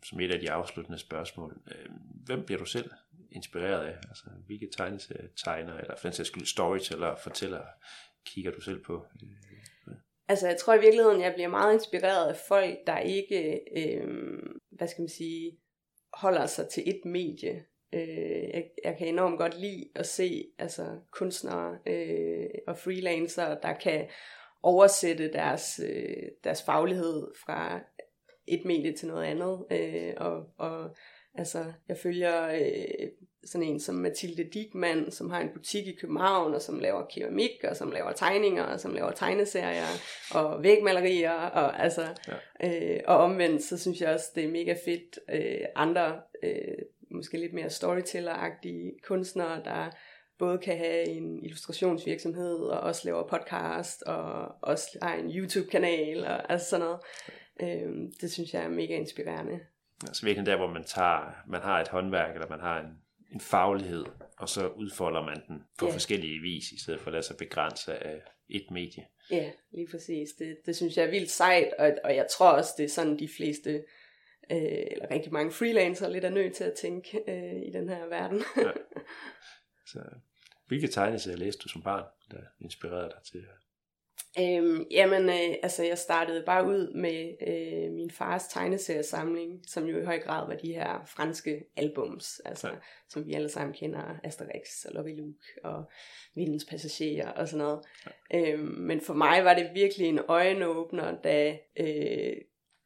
[0.05, 1.91] som et af de afsluttende spørgsmål, øh,
[2.25, 2.91] hvem bliver du selv
[3.33, 3.97] inspireret af?
[4.09, 7.62] Altså, hvilke tegneserier, tegner, eller for den sags skyld storyteller, fortæller,
[8.27, 9.07] kigger du selv på?
[10.29, 14.09] Altså, jeg tror i virkeligheden, jeg bliver meget inspireret af folk, der ikke, øh,
[14.71, 15.59] hvad skal man sige,
[16.12, 17.64] holder sig til et medie.
[17.93, 23.73] Øh, jeg, jeg kan enormt godt lide at se altså, kunstnere øh, og freelancere, der
[23.73, 24.09] kan
[24.62, 27.81] oversætte deres, øh, deres faglighed fra
[28.47, 29.67] et medie til noget andet.
[29.71, 30.97] Øh, og, og
[31.35, 33.09] Altså, jeg følger øh,
[33.45, 37.64] sådan en som Mathilde Diekmann, som har en butik i København, og som laver keramik,
[37.64, 39.87] og som laver tegninger, og som laver tegneserier,
[40.35, 42.07] og vægmalerier, og altså,
[42.61, 42.95] ja.
[42.95, 46.79] øh, og omvendt, så synes jeg også, det er mega fedt, øh, andre, øh,
[47.11, 49.91] måske lidt mere storyteller-agtige kunstnere, der
[50.38, 56.53] både kan have en illustrationsvirksomhed, og også laver podcast, og også har en YouTube-kanal, og
[56.53, 57.01] altså sådan noget.
[57.62, 59.61] Øh, det synes jeg er mega inspirerende.
[60.06, 62.98] Altså virkelig der, hvor man tager, man har et håndværk, eller man har en,
[63.32, 64.04] en faglighed,
[64.38, 65.92] og så udfolder man den på yeah.
[65.92, 69.06] forskellige vis, i stedet for at lade sig begrænse af et medie.
[69.30, 70.28] Ja, lige præcis.
[70.38, 73.18] Det, det synes jeg er vildt sejt, og, og jeg tror også, det er sådan
[73.18, 73.70] de fleste,
[74.50, 78.06] øh, eller rigtig mange freelancere lidt er nødt til at tænke øh, i den her
[78.06, 78.42] verden.
[78.56, 78.70] ja.
[79.92, 80.00] Så,
[80.66, 83.67] hvilke tegneserier læste du som barn, der inspirerede dig til at
[84.41, 90.01] Øhm, jamen, øh, altså jeg startede bare ud med øh, min fars tegneseriesamling, som jo
[90.01, 92.75] i høj grad var de her franske albums, altså ja.
[93.09, 95.85] som vi alle sammen kender, Asterix og Lovey Luke og
[96.35, 97.81] Vindens Passagerer og sådan noget.
[98.33, 98.53] Ja.
[98.53, 102.37] Øhm, men for mig var det virkelig en øjenåbner, da øh,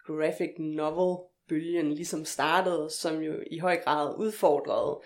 [0.06, 5.00] graphic novel bølgen ligesom startede, som jo i høj grad udfordrede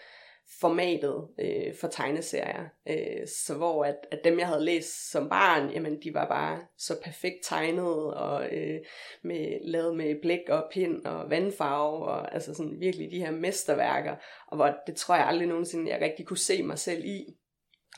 [0.60, 2.64] formatet øh, for tegneserier.
[2.88, 6.60] Øh, så hvor at, at dem, jeg havde læst som barn, jamen de var bare
[6.78, 8.80] så perfekt tegnet og øh,
[9.22, 14.16] med, lavet med blæk og pind og vandfarve og altså sådan virkelig de her mesterværker,
[14.46, 17.36] og hvor det tror jeg aldrig nogensinde, jeg rigtig kunne se mig selv i.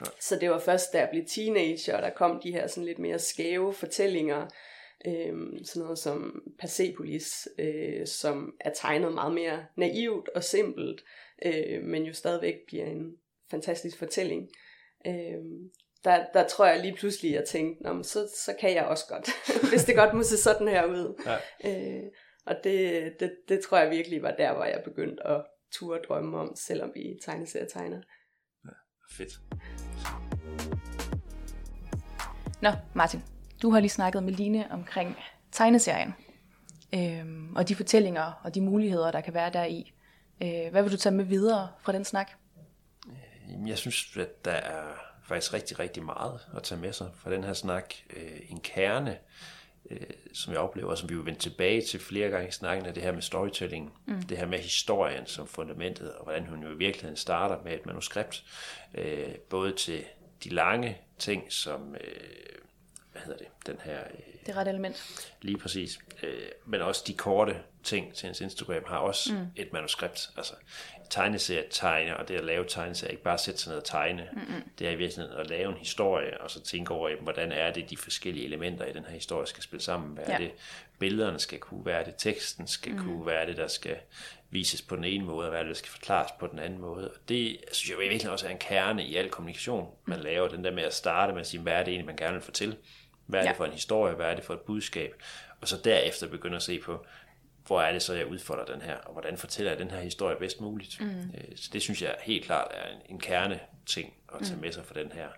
[0.00, 0.06] Ja.
[0.20, 2.98] Så det var først, da jeg blev teenager, og der kom de her sådan lidt
[2.98, 4.46] mere skæve fortællinger,
[5.06, 11.00] øh, sådan noget som Persepolis, øh, som er tegnet meget mere naivt og simpelt,
[11.44, 13.16] øh, men jo stadigvæk bliver en
[13.50, 14.48] fantastisk fortælling.
[15.06, 15.42] Øh,
[16.04, 19.04] der, der tror jeg lige pludselig, at jeg tænkte, Nå, så, så kan jeg også
[19.08, 19.30] godt,
[19.70, 21.22] hvis det godt må se sådan her ud.
[21.26, 21.36] Ja.
[21.70, 22.04] Øh,
[22.46, 26.38] og det, det, det tror jeg virkelig var der, hvor jeg begyndte at turde drømme
[26.38, 28.00] om, selvom vi tegneserie tegner.
[28.64, 28.70] Ja,
[29.10, 29.32] fedt.
[32.62, 33.20] Nå, Martin,
[33.62, 35.16] du har lige snakket med Line omkring
[35.52, 36.14] tegneserien,
[36.94, 39.92] øhm, og de fortællinger og de muligheder, der kan være der i.
[40.42, 42.30] Øh, hvad vil du tage med videre fra den snak?
[43.66, 44.84] Jeg synes, at der er
[45.24, 47.94] faktisk rigtig, rigtig meget at tage med sig fra den her snak.
[48.16, 49.18] Øh, en kerne,
[49.90, 50.00] øh,
[50.32, 53.02] som jeg oplever, som vi vil vende tilbage til flere gange i snakken, er det
[53.02, 53.92] her med storytelling.
[54.06, 54.22] Mm.
[54.22, 57.86] Det her med historien som fundamentet, og hvordan hun jo i virkeligheden starter med et
[57.86, 58.44] manuskript.
[59.48, 60.04] Både til
[60.44, 61.94] de lange ting, som...
[61.94, 62.48] Øh,
[63.18, 63.66] hvad hedder det?
[63.66, 63.98] Den her...
[63.98, 65.26] Øh, det er ret element.
[65.42, 65.98] Lige præcis.
[66.22, 69.46] Øh, men også de korte ting til hendes Instagram har også mm.
[69.56, 70.30] et manuskript.
[70.36, 70.54] Altså
[71.10, 74.28] tegneserie tegne, og det at lave tegneserie, ikke bare sætte sig ned og tegne.
[74.32, 74.62] Mm-hmm.
[74.78, 77.90] Det er i virkeligheden at lave en historie, og så tænke over, hvordan er det,
[77.90, 80.14] de forskellige elementer i den her historie skal spille sammen.
[80.14, 80.34] Hvad ja.
[80.34, 80.50] er det,
[80.98, 82.98] billederne skal kunne, er det, teksten skal mm.
[82.98, 83.96] kunne, er det, der skal
[84.50, 87.10] vises på den ene måde, og hvad det, der skal forklares på den anden måde.
[87.10, 90.24] Og det synes jeg virkelig også er en kerne i al kommunikation, man mm.
[90.24, 90.48] laver.
[90.48, 92.42] Den der med at starte med at sige, hvad er det egentlig, man gerne vil
[92.42, 92.76] fortælle?
[93.28, 93.48] Hvad er ja.
[93.48, 94.14] det for en historie?
[94.14, 95.14] Hvad er det for et budskab?
[95.60, 97.06] Og så derefter begynde at se på,
[97.66, 100.36] hvor er det så, jeg udfordrer den her, og hvordan fortæller jeg den her historie
[100.36, 101.00] bedst muligt.
[101.00, 101.20] Mm.
[101.34, 104.60] Øh, så det synes jeg helt klart er en, en kerne ting at tage mm.
[104.60, 105.28] med sig for den her.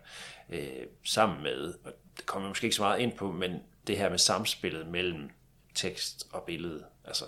[0.48, 3.98] Øh, sammen med, og det kommer jeg måske ikke så meget ind på, men det
[3.98, 5.30] her med samspillet mellem
[5.74, 6.84] tekst og billede.
[7.04, 7.24] Altså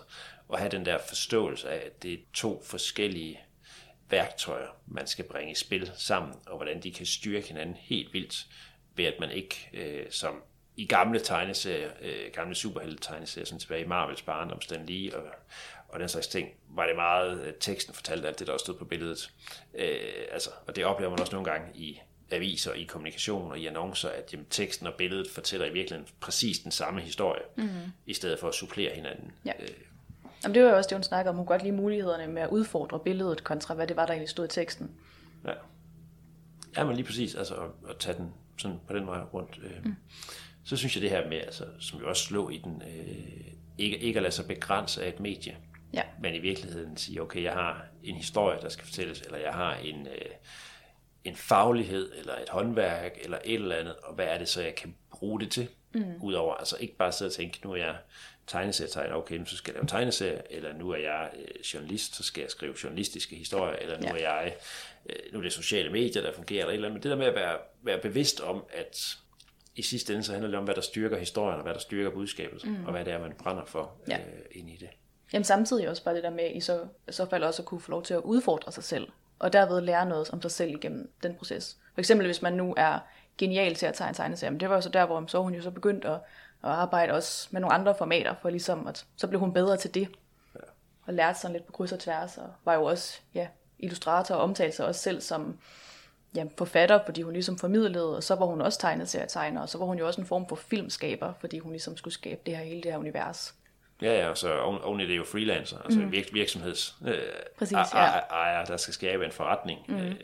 [0.53, 3.41] at have den der forståelse af, at det er to forskellige
[4.11, 8.47] værktøjer, man skal bringe i spil sammen, og hvordan de kan styrke hinanden helt vildt,
[8.95, 10.43] ved at man ikke øh, som
[10.77, 15.23] i gamle tegneserier, øh, gamle superhelte-tegneserier, sådan tilbage i Marvels barndom, Stan Lee og,
[15.89, 18.75] og den slags ting, var det meget øh, teksten fortalte alt det, der også stod
[18.75, 19.33] på billedet.
[19.75, 19.99] Øh,
[20.33, 22.01] altså, og det oplever man også nogle gange i
[22.31, 26.59] aviser, i kommunikation og i annoncer, at jamen, teksten og billedet fortæller i virkeligheden præcis
[26.59, 27.93] den samme historie, mm-hmm.
[28.07, 29.33] i stedet for at supplere hinanden.
[29.45, 29.53] Ja.
[29.61, 29.69] Øh.
[30.43, 31.37] Jamen, det var jo også det, hun snakker om.
[31.37, 34.45] Hun godt lide mulighederne med at udfordre billedet kontra, hvad det var, der egentlig stod
[34.45, 34.91] i teksten.
[35.45, 35.53] Ja,
[36.77, 39.61] ja men lige præcis, altså at, at tage den sådan på den vej rundt.
[39.63, 39.85] Øh.
[39.85, 39.97] Mm
[40.65, 43.99] så synes jeg det her med, altså, som jo også slå i den, øh, ikke,
[43.99, 45.57] ikke at lade sig begrænse af et medie,
[45.95, 46.03] ja.
[46.21, 49.75] men i virkeligheden sige, okay, jeg har en historie, der skal fortælles, eller jeg har
[49.75, 50.31] en, øh,
[51.25, 54.75] en faglighed, eller et håndværk, eller et eller andet, og hvad er det så, jeg
[54.75, 55.69] kan bruge det til?
[55.95, 56.15] Mm.
[56.21, 57.97] Udover, altså ikke bare sidde og tænke, nu er jeg
[58.47, 62.41] tegneserietegner, okay, så skal jeg lave tegneserie, eller nu er jeg øh, journalist, så skal
[62.41, 64.13] jeg skrive journalistiske historier, eller nu ja.
[64.13, 64.57] er jeg,
[65.11, 67.17] øh, nu er det sociale medier, der fungerer, eller et eller andet, men det der
[67.17, 69.17] med at være, være bevidst om, at
[69.77, 72.11] i sidste ende så handler det om, hvad der styrker historien, og hvad der styrker
[72.11, 72.85] budskabet, mm.
[72.85, 74.19] og hvad det er, man brænder for ja.
[74.19, 74.89] øh, ind i det.
[75.33, 77.91] Jamen samtidig også bare det der med, i så, så fald også at kunne få
[77.91, 79.09] lov til at udfordre sig selv,
[79.39, 81.77] og derved lære noget om sig selv igennem den proces.
[81.95, 82.99] For eksempel hvis man nu er
[83.39, 85.71] genial til at tegne tegneserier, det var jo så der, hvor så hun jo så
[85.71, 86.21] begyndt at, at
[86.71, 90.09] arbejde også med nogle andre formater, for ligesom at, så blev hun bedre til det.
[90.55, 90.61] Ja.
[91.07, 93.47] Og lærte sådan lidt på kryds og tværs, og var jo også ja,
[93.79, 95.59] illustrator og omtalte sig også selv som
[96.37, 99.87] ja, forfatter, fordi hun ligesom formidlede, og så var hun også tegneserietegner, og så var
[99.87, 102.83] hun jo også en form for filmskaber, fordi hun ligesom skulle skabe det her hele
[102.83, 103.55] det her univers.
[104.03, 106.13] Ja, ja, og så oven, i det er jo freelancer, altså mm.
[106.13, 107.19] virk, virksomheds øh,
[107.59, 108.05] Præcis, ja.
[108.31, 109.97] ejer, der skal skabe en forretning, mm.
[109.97, 110.15] øh,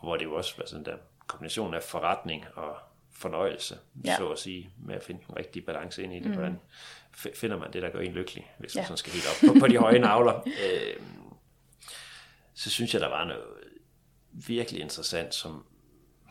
[0.00, 0.96] hvor det jo også var sådan der
[1.26, 2.76] kombination af forretning og
[3.12, 4.16] fornøjelse, ja.
[4.16, 6.26] så at sige, med at finde den rigtige balance ind i det.
[6.26, 6.32] Mm.
[6.32, 6.58] Hvordan
[7.34, 8.80] finder man det, der gør en lykkelig, hvis ja.
[8.80, 10.42] man sådan skal helt op på, på de høje navler.
[10.64, 11.02] øh,
[12.54, 13.44] så synes jeg, der var noget,
[14.32, 15.66] virkelig interessant, som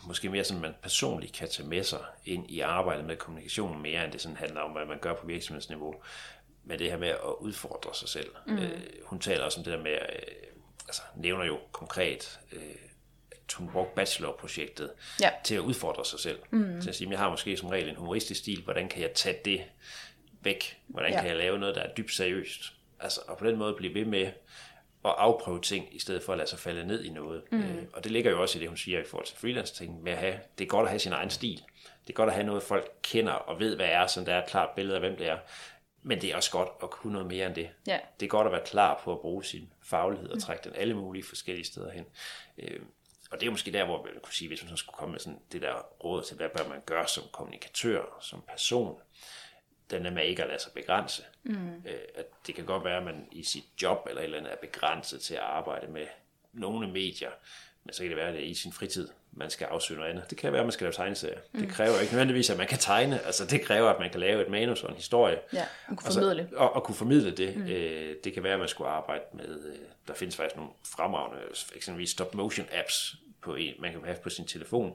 [0.03, 4.03] måske mere sådan, man personligt kan tage med sig ind i arbejdet med kommunikation, mere
[4.03, 5.95] end det sådan handler om, hvad man gør på virksomhedsniveau.
[6.63, 8.31] Men det her med at udfordre sig selv.
[8.47, 8.57] Mm.
[8.57, 10.47] Øh, hun taler også om det der med, øh,
[10.87, 12.75] altså nævner jo konkret, øh,
[13.31, 14.91] at hun brugte bachelorprojektet
[15.21, 15.29] ja.
[15.43, 16.39] til at udfordre sig selv.
[16.51, 16.81] Mm.
[16.81, 19.39] Til at sige, jeg har måske som regel en humoristisk stil, hvordan kan jeg tage
[19.45, 19.63] det
[20.41, 20.77] væk?
[20.87, 21.19] Hvordan ja.
[21.19, 22.73] kan jeg lave noget, der er dybt seriøst?
[22.99, 24.31] Altså, og på den måde blive ved med
[25.05, 27.43] at afprøve ting, i stedet for at lade sig falde ned i noget.
[27.51, 27.59] Mm.
[27.59, 30.11] Øh, og det ligger jo også i det, hun siger i forhold til freelance-ting, med
[30.11, 31.63] at have, det er godt at have sin egen stil.
[32.07, 34.43] Det er godt at have noget, folk kender og ved, hvad er, så der er
[34.43, 35.37] et klart billede af, hvem det er.
[36.03, 37.69] Men det er også godt at kunne noget mere end det.
[37.89, 37.99] Yeah.
[38.19, 40.93] Det er godt at være klar på at bruge sin faglighed og trække den alle
[40.93, 42.05] mulige forskellige steder hen.
[42.57, 42.79] Øh,
[43.31, 45.19] og det er måske der, hvor man kunne sige, hvis man så skulle komme med
[45.19, 45.73] sådan det der
[46.03, 48.99] råd til, hvad bør man gøre som kommunikatør, som person,
[49.91, 51.23] den er med ikke at lade sig begrænse.
[51.43, 51.75] Mm.
[51.85, 54.51] Øh, at det kan godt være, at man i sit job eller et eller andet
[54.51, 56.05] er begrænset til at arbejde med
[56.53, 57.31] nogle medier,
[57.83, 60.11] men så kan det være, at det er i sin fritid, man skal afsøge noget
[60.11, 60.29] andet.
[60.29, 61.39] Det kan være, at man skal lave tegneserier.
[61.51, 61.59] Mm.
[61.59, 63.25] Det kræver ikke nødvendigvis, at man kan tegne.
[63.25, 65.39] Altså, det kræver, at man kan lave et manus og en historie.
[65.53, 66.41] Ja, og kunne formidle.
[66.41, 67.57] Altså, og, og kunne formidle det.
[67.57, 67.67] Mm.
[67.67, 69.65] Øh, det kan være, at man skulle arbejde med...
[69.65, 69.75] Øh,
[70.07, 71.43] der findes faktisk nogle fremragende,
[71.75, 74.93] eksempelvis stop-motion apps, på en, man kan have på sin telefon,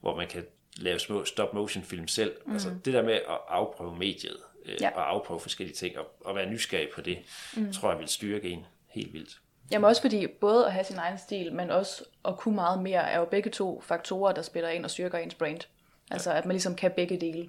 [0.00, 0.46] hvor man kan
[0.76, 2.36] lave små stop-motion film selv.
[2.46, 2.52] Mm.
[2.52, 4.90] Altså det der med at afprøve mediet, øh, ja.
[4.90, 7.18] og afprøve forskellige ting, og, og være nysgerrig på det,
[7.56, 7.72] mm.
[7.72, 9.40] tror jeg vil styrke en helt vildt.
[9.70, 13.10] Jamen også fordi både at have sin egen stil, men også at kunne meget mere,
[13.10, 15.60] er jo begge to faktorer, der spiller ind og styrker ens brand.
[16.10, 16.38] Altså ja.
[16.38, 17.48] at man ligesom kan begge dele.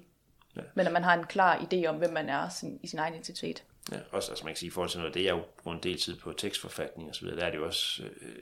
[0.56, 0.62] Ja.
[0.74, 3.14] Men at man har en klar idé om, hvem man er sin, i sin egen
[3.14, 3.64] identitet.
[3.92, 5.82] Ja, også altså man kan sige, i forhold til noget, det er jo bruger en
[5.82, 8.34] del tid på tekstforfatning og så videre, der er det jo også øh,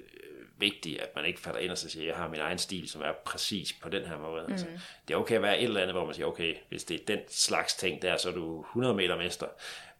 [0.58, 3.02] vigtigt, at man ikke falder ind og så siger, jeg har min egen stil, som
[3.02, 4.44] er præcis på den her måde.
[4.46, 4.52] Mm.
[4.52, 4.66] Altså,
[5.08, 7.04] det er okay at være et eller andet, hvor man siger, okay, hvis det er
[7.06, 9.46] den slags ting der, så er du 100 meter mester.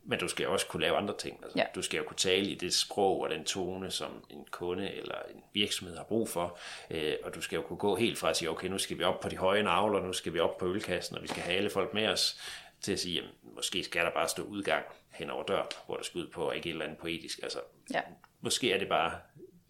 [0.08, 1.40] Men du skal også kunne lave andre ting.
[1.42, 1.64] Altså, Ja.
[1.74, 5.14] Du skal jo kunne tale i det sprog og den tone, som en kunde eller
[5.34, 6.58] en virksomhed har brug for.
[6.90, 9.02] Øh, og du skal jo kunne gå helt fra at sige, okay, nu skal vi
[9.04, 11.56] op på de høje navler, nu skal vi op på ølkassen, og vi skal have
[11.56, 12.40] alle folk med os,
[12.80, 16.02] til at sige, jamen, måske skal der bare stå udgang hen over døren, hvor der
[16.02, 17.38] skal ud på, og ikke et eller andet poetisk.
[17.42, 17.58] Altså,
[17.94, 18.00] Ja.
[18.40, 19.12] måske er det bare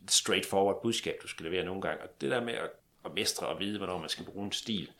[0.09, 2.03] straightforward budskab, du skal levere nogle gange.
[2.03, 2.71] Og det der med at,
[3.05, 4.91] at mestre og vide, hvornår man skal bruge en stil,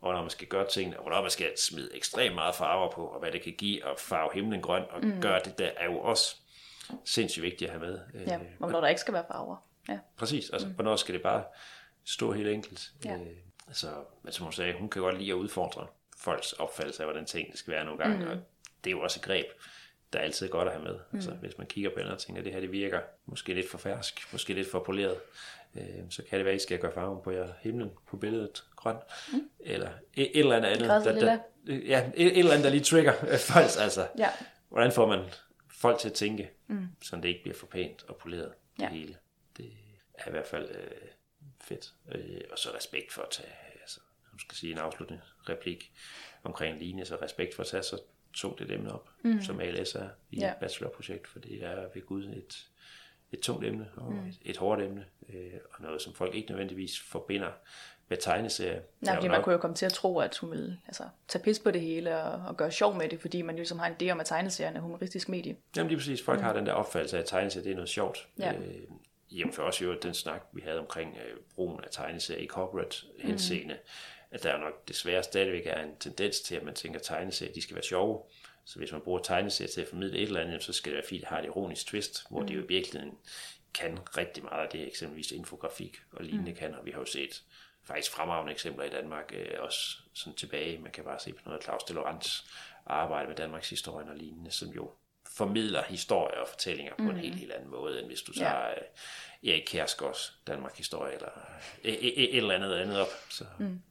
[0.00, 3.06] og når man skal gøre tingene, og hvornår man skal smide ekstremt meget farver på,
[3.06, 5.20] og hvad det kan give, og farve himlen grøn, og mm.
[5.20, 6.36] gøre det der, er jo også
[7.04, 8.00] sindssygt vigtigt at have med.
[8.26, 9.56] Ja, Øh, og når der ikke skal være farver.
[9.88, 9.98] Ja.
[10.16, 10.74] Præcis, altså mm.
[10.74, 11.44] hvornår skal det bare
[12.04, 12.92] stå helt enkelt.
[13.04, 13.14] Ja.
[13.14, 13.26] Øh,
[13.66, 13.88] altså,
[14.22, 15.86] men som hun sagde, hun kan godt lide at udfordre
[16.16, 18.30] folks opfattelse af, hvordan tingene skal være nogle gange, mm.
[18.30, 18.36] og
[18.84, 19.46] det er jo også et greb,
[20.12, 20.94] der er altid godt at have med.
[20.94, 21.16] Mm.
[21.16, 23.78] Altså, hvis man kigger på andre ting, og det her det virker måske lidt for
[23.78, 25.16] fersk, måske lidt for poleret,
[25.74, 28.64] øh, så kan det være, at I skal gøre farven på jer himlen på billedet
[28.76, 28.96] grøn,
[29.32, 29.50] mm.
[29.60, 30.88] eller et, et eller andet andet.
[30.88, 34.08] Der, der, ja, et, et eller andet, der lige trigger øh, folks, altså.
[34.18, 34.30] Ja.
[34.68, 35.20] Hvordan får man
[35.70, 36.88] folk til at tænke, mm.
[37.02, 38.88] så det ikke bliver for pænt og poleret det Ja.
[38.88, 39.16] hele.
[39.56, 39.72] Det
[40.14, 41.08] er i hvert fald øh,
[41.60, 41.94] fedt.
[42.12, 44.00] Øh, og så respekt for at tage, altså,
[44.32, 45.92] nu skal sige en afsluttende replik
[46.42, 48.00] omkring linje, så respekt for at tage så
[48.36, 49.42] tungt et emne op, mm.
[49.42, 50.50] som ALS er i Ja.
[50.50, 52.68] et bachelorprojekt, for det er ved Gud et,
[53.32, 54.26] et tungt emne og mm.
[54.26, 57.50] et, et hårdt emne, øh, og noget, som folk ikke nødvendigvis forbinder
[58.08, 58.80] med tegneserier.
[59.00, 61.02] Nej, fordi jo man nok- kunne jo komme til at tro, at hun ville altså,
[61.28, 63.86] tage pis på det hele og, og gøre sjov med det, fordi man ligesom har
[63.86, 65.56] en idé om, at tegneserien er humoristisk medie.
[65.76, 66.44] Jamen lige præcis, folk mm.
[66.44, 68.28] har den der opfattelse af, at tegneserier det er noget sjovt.
[68.38, 68.52] Ja.
[68.52, 68.82] Øh,
[69.30, 72.96] jamen for os jo den snak, vi havde omkring øh, brugen af tegneserier i corporate
[73.18, 73.76] henseende,
[74.30, 77.62] at der nok desværre stadigvæk er en tendens til, at man tænker, at tegneserier de
[77.62, 78.22] skal være sjove.
[78.64, 81.06] Så hvis man bruger tegneserier til at formidle et eller andet, så skal det være
[81.08, 82.46] fint at have et ironisk twist, hvor mm.
[82.46, 83.18] det jo i virkeligheden
[83.74, 86.56] kan rigtig meget af det, eksempelvis infografik og lignende mm.
[86.56, 87.42] kan, og vi har jo set
[87.84, 91.58] faktisk fremragende eksempler i Danmark, øh, også sådan tilbage, man kan bare se på noget
[91.58, 92.44] af Claus de Laurents
[92.86, 94.90] arbejde med Danmarks historie og lignende, som jo
[95.36, 98.68] formidler historier og fortællinger på en helt, helt anden måde, end hvis du tager
[99.42, 99.50] ja.
[99.50, 101.28] Erik Kjærsgaards Danmark historie, eller
[101.82, 103.82] et, et, et eller andet andet op, så, mm.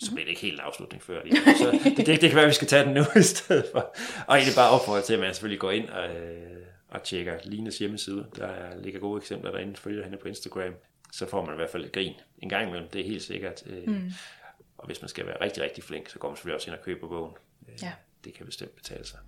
[0.00, 1.24] Så bliver det ikke helt en afslutning før.
[1.24, 1.36] Lige.
[1.58, 3.94] Så det, det, det, kan være, at vi skal tage den nu i stedet for.
[4.26, 6.56] Og egentlig bare opfordre til, at man selvfølgelig går ind og, øh,
[6.88, 8.26] og tjekker Lines hjemmeside.
[8.36, 10.72] Der er- ligger gode eksempler derinde, følger hende på Instagram.
[11.12, 13.62] Så får man i hvert fald et grin en gang imellem, det er helt sikkert.
[13.66, 14.12] Øh, mm.
[14.78, 16.84] Og hvis man skal være rigtig, rigtig flink, så går man selvfølgelig også ind og
[16.84, 17.32] køber bogen.
[17.68, 17.92] Øh, Ja.
[18.24, 19.18] Det kan bestemt betale sig.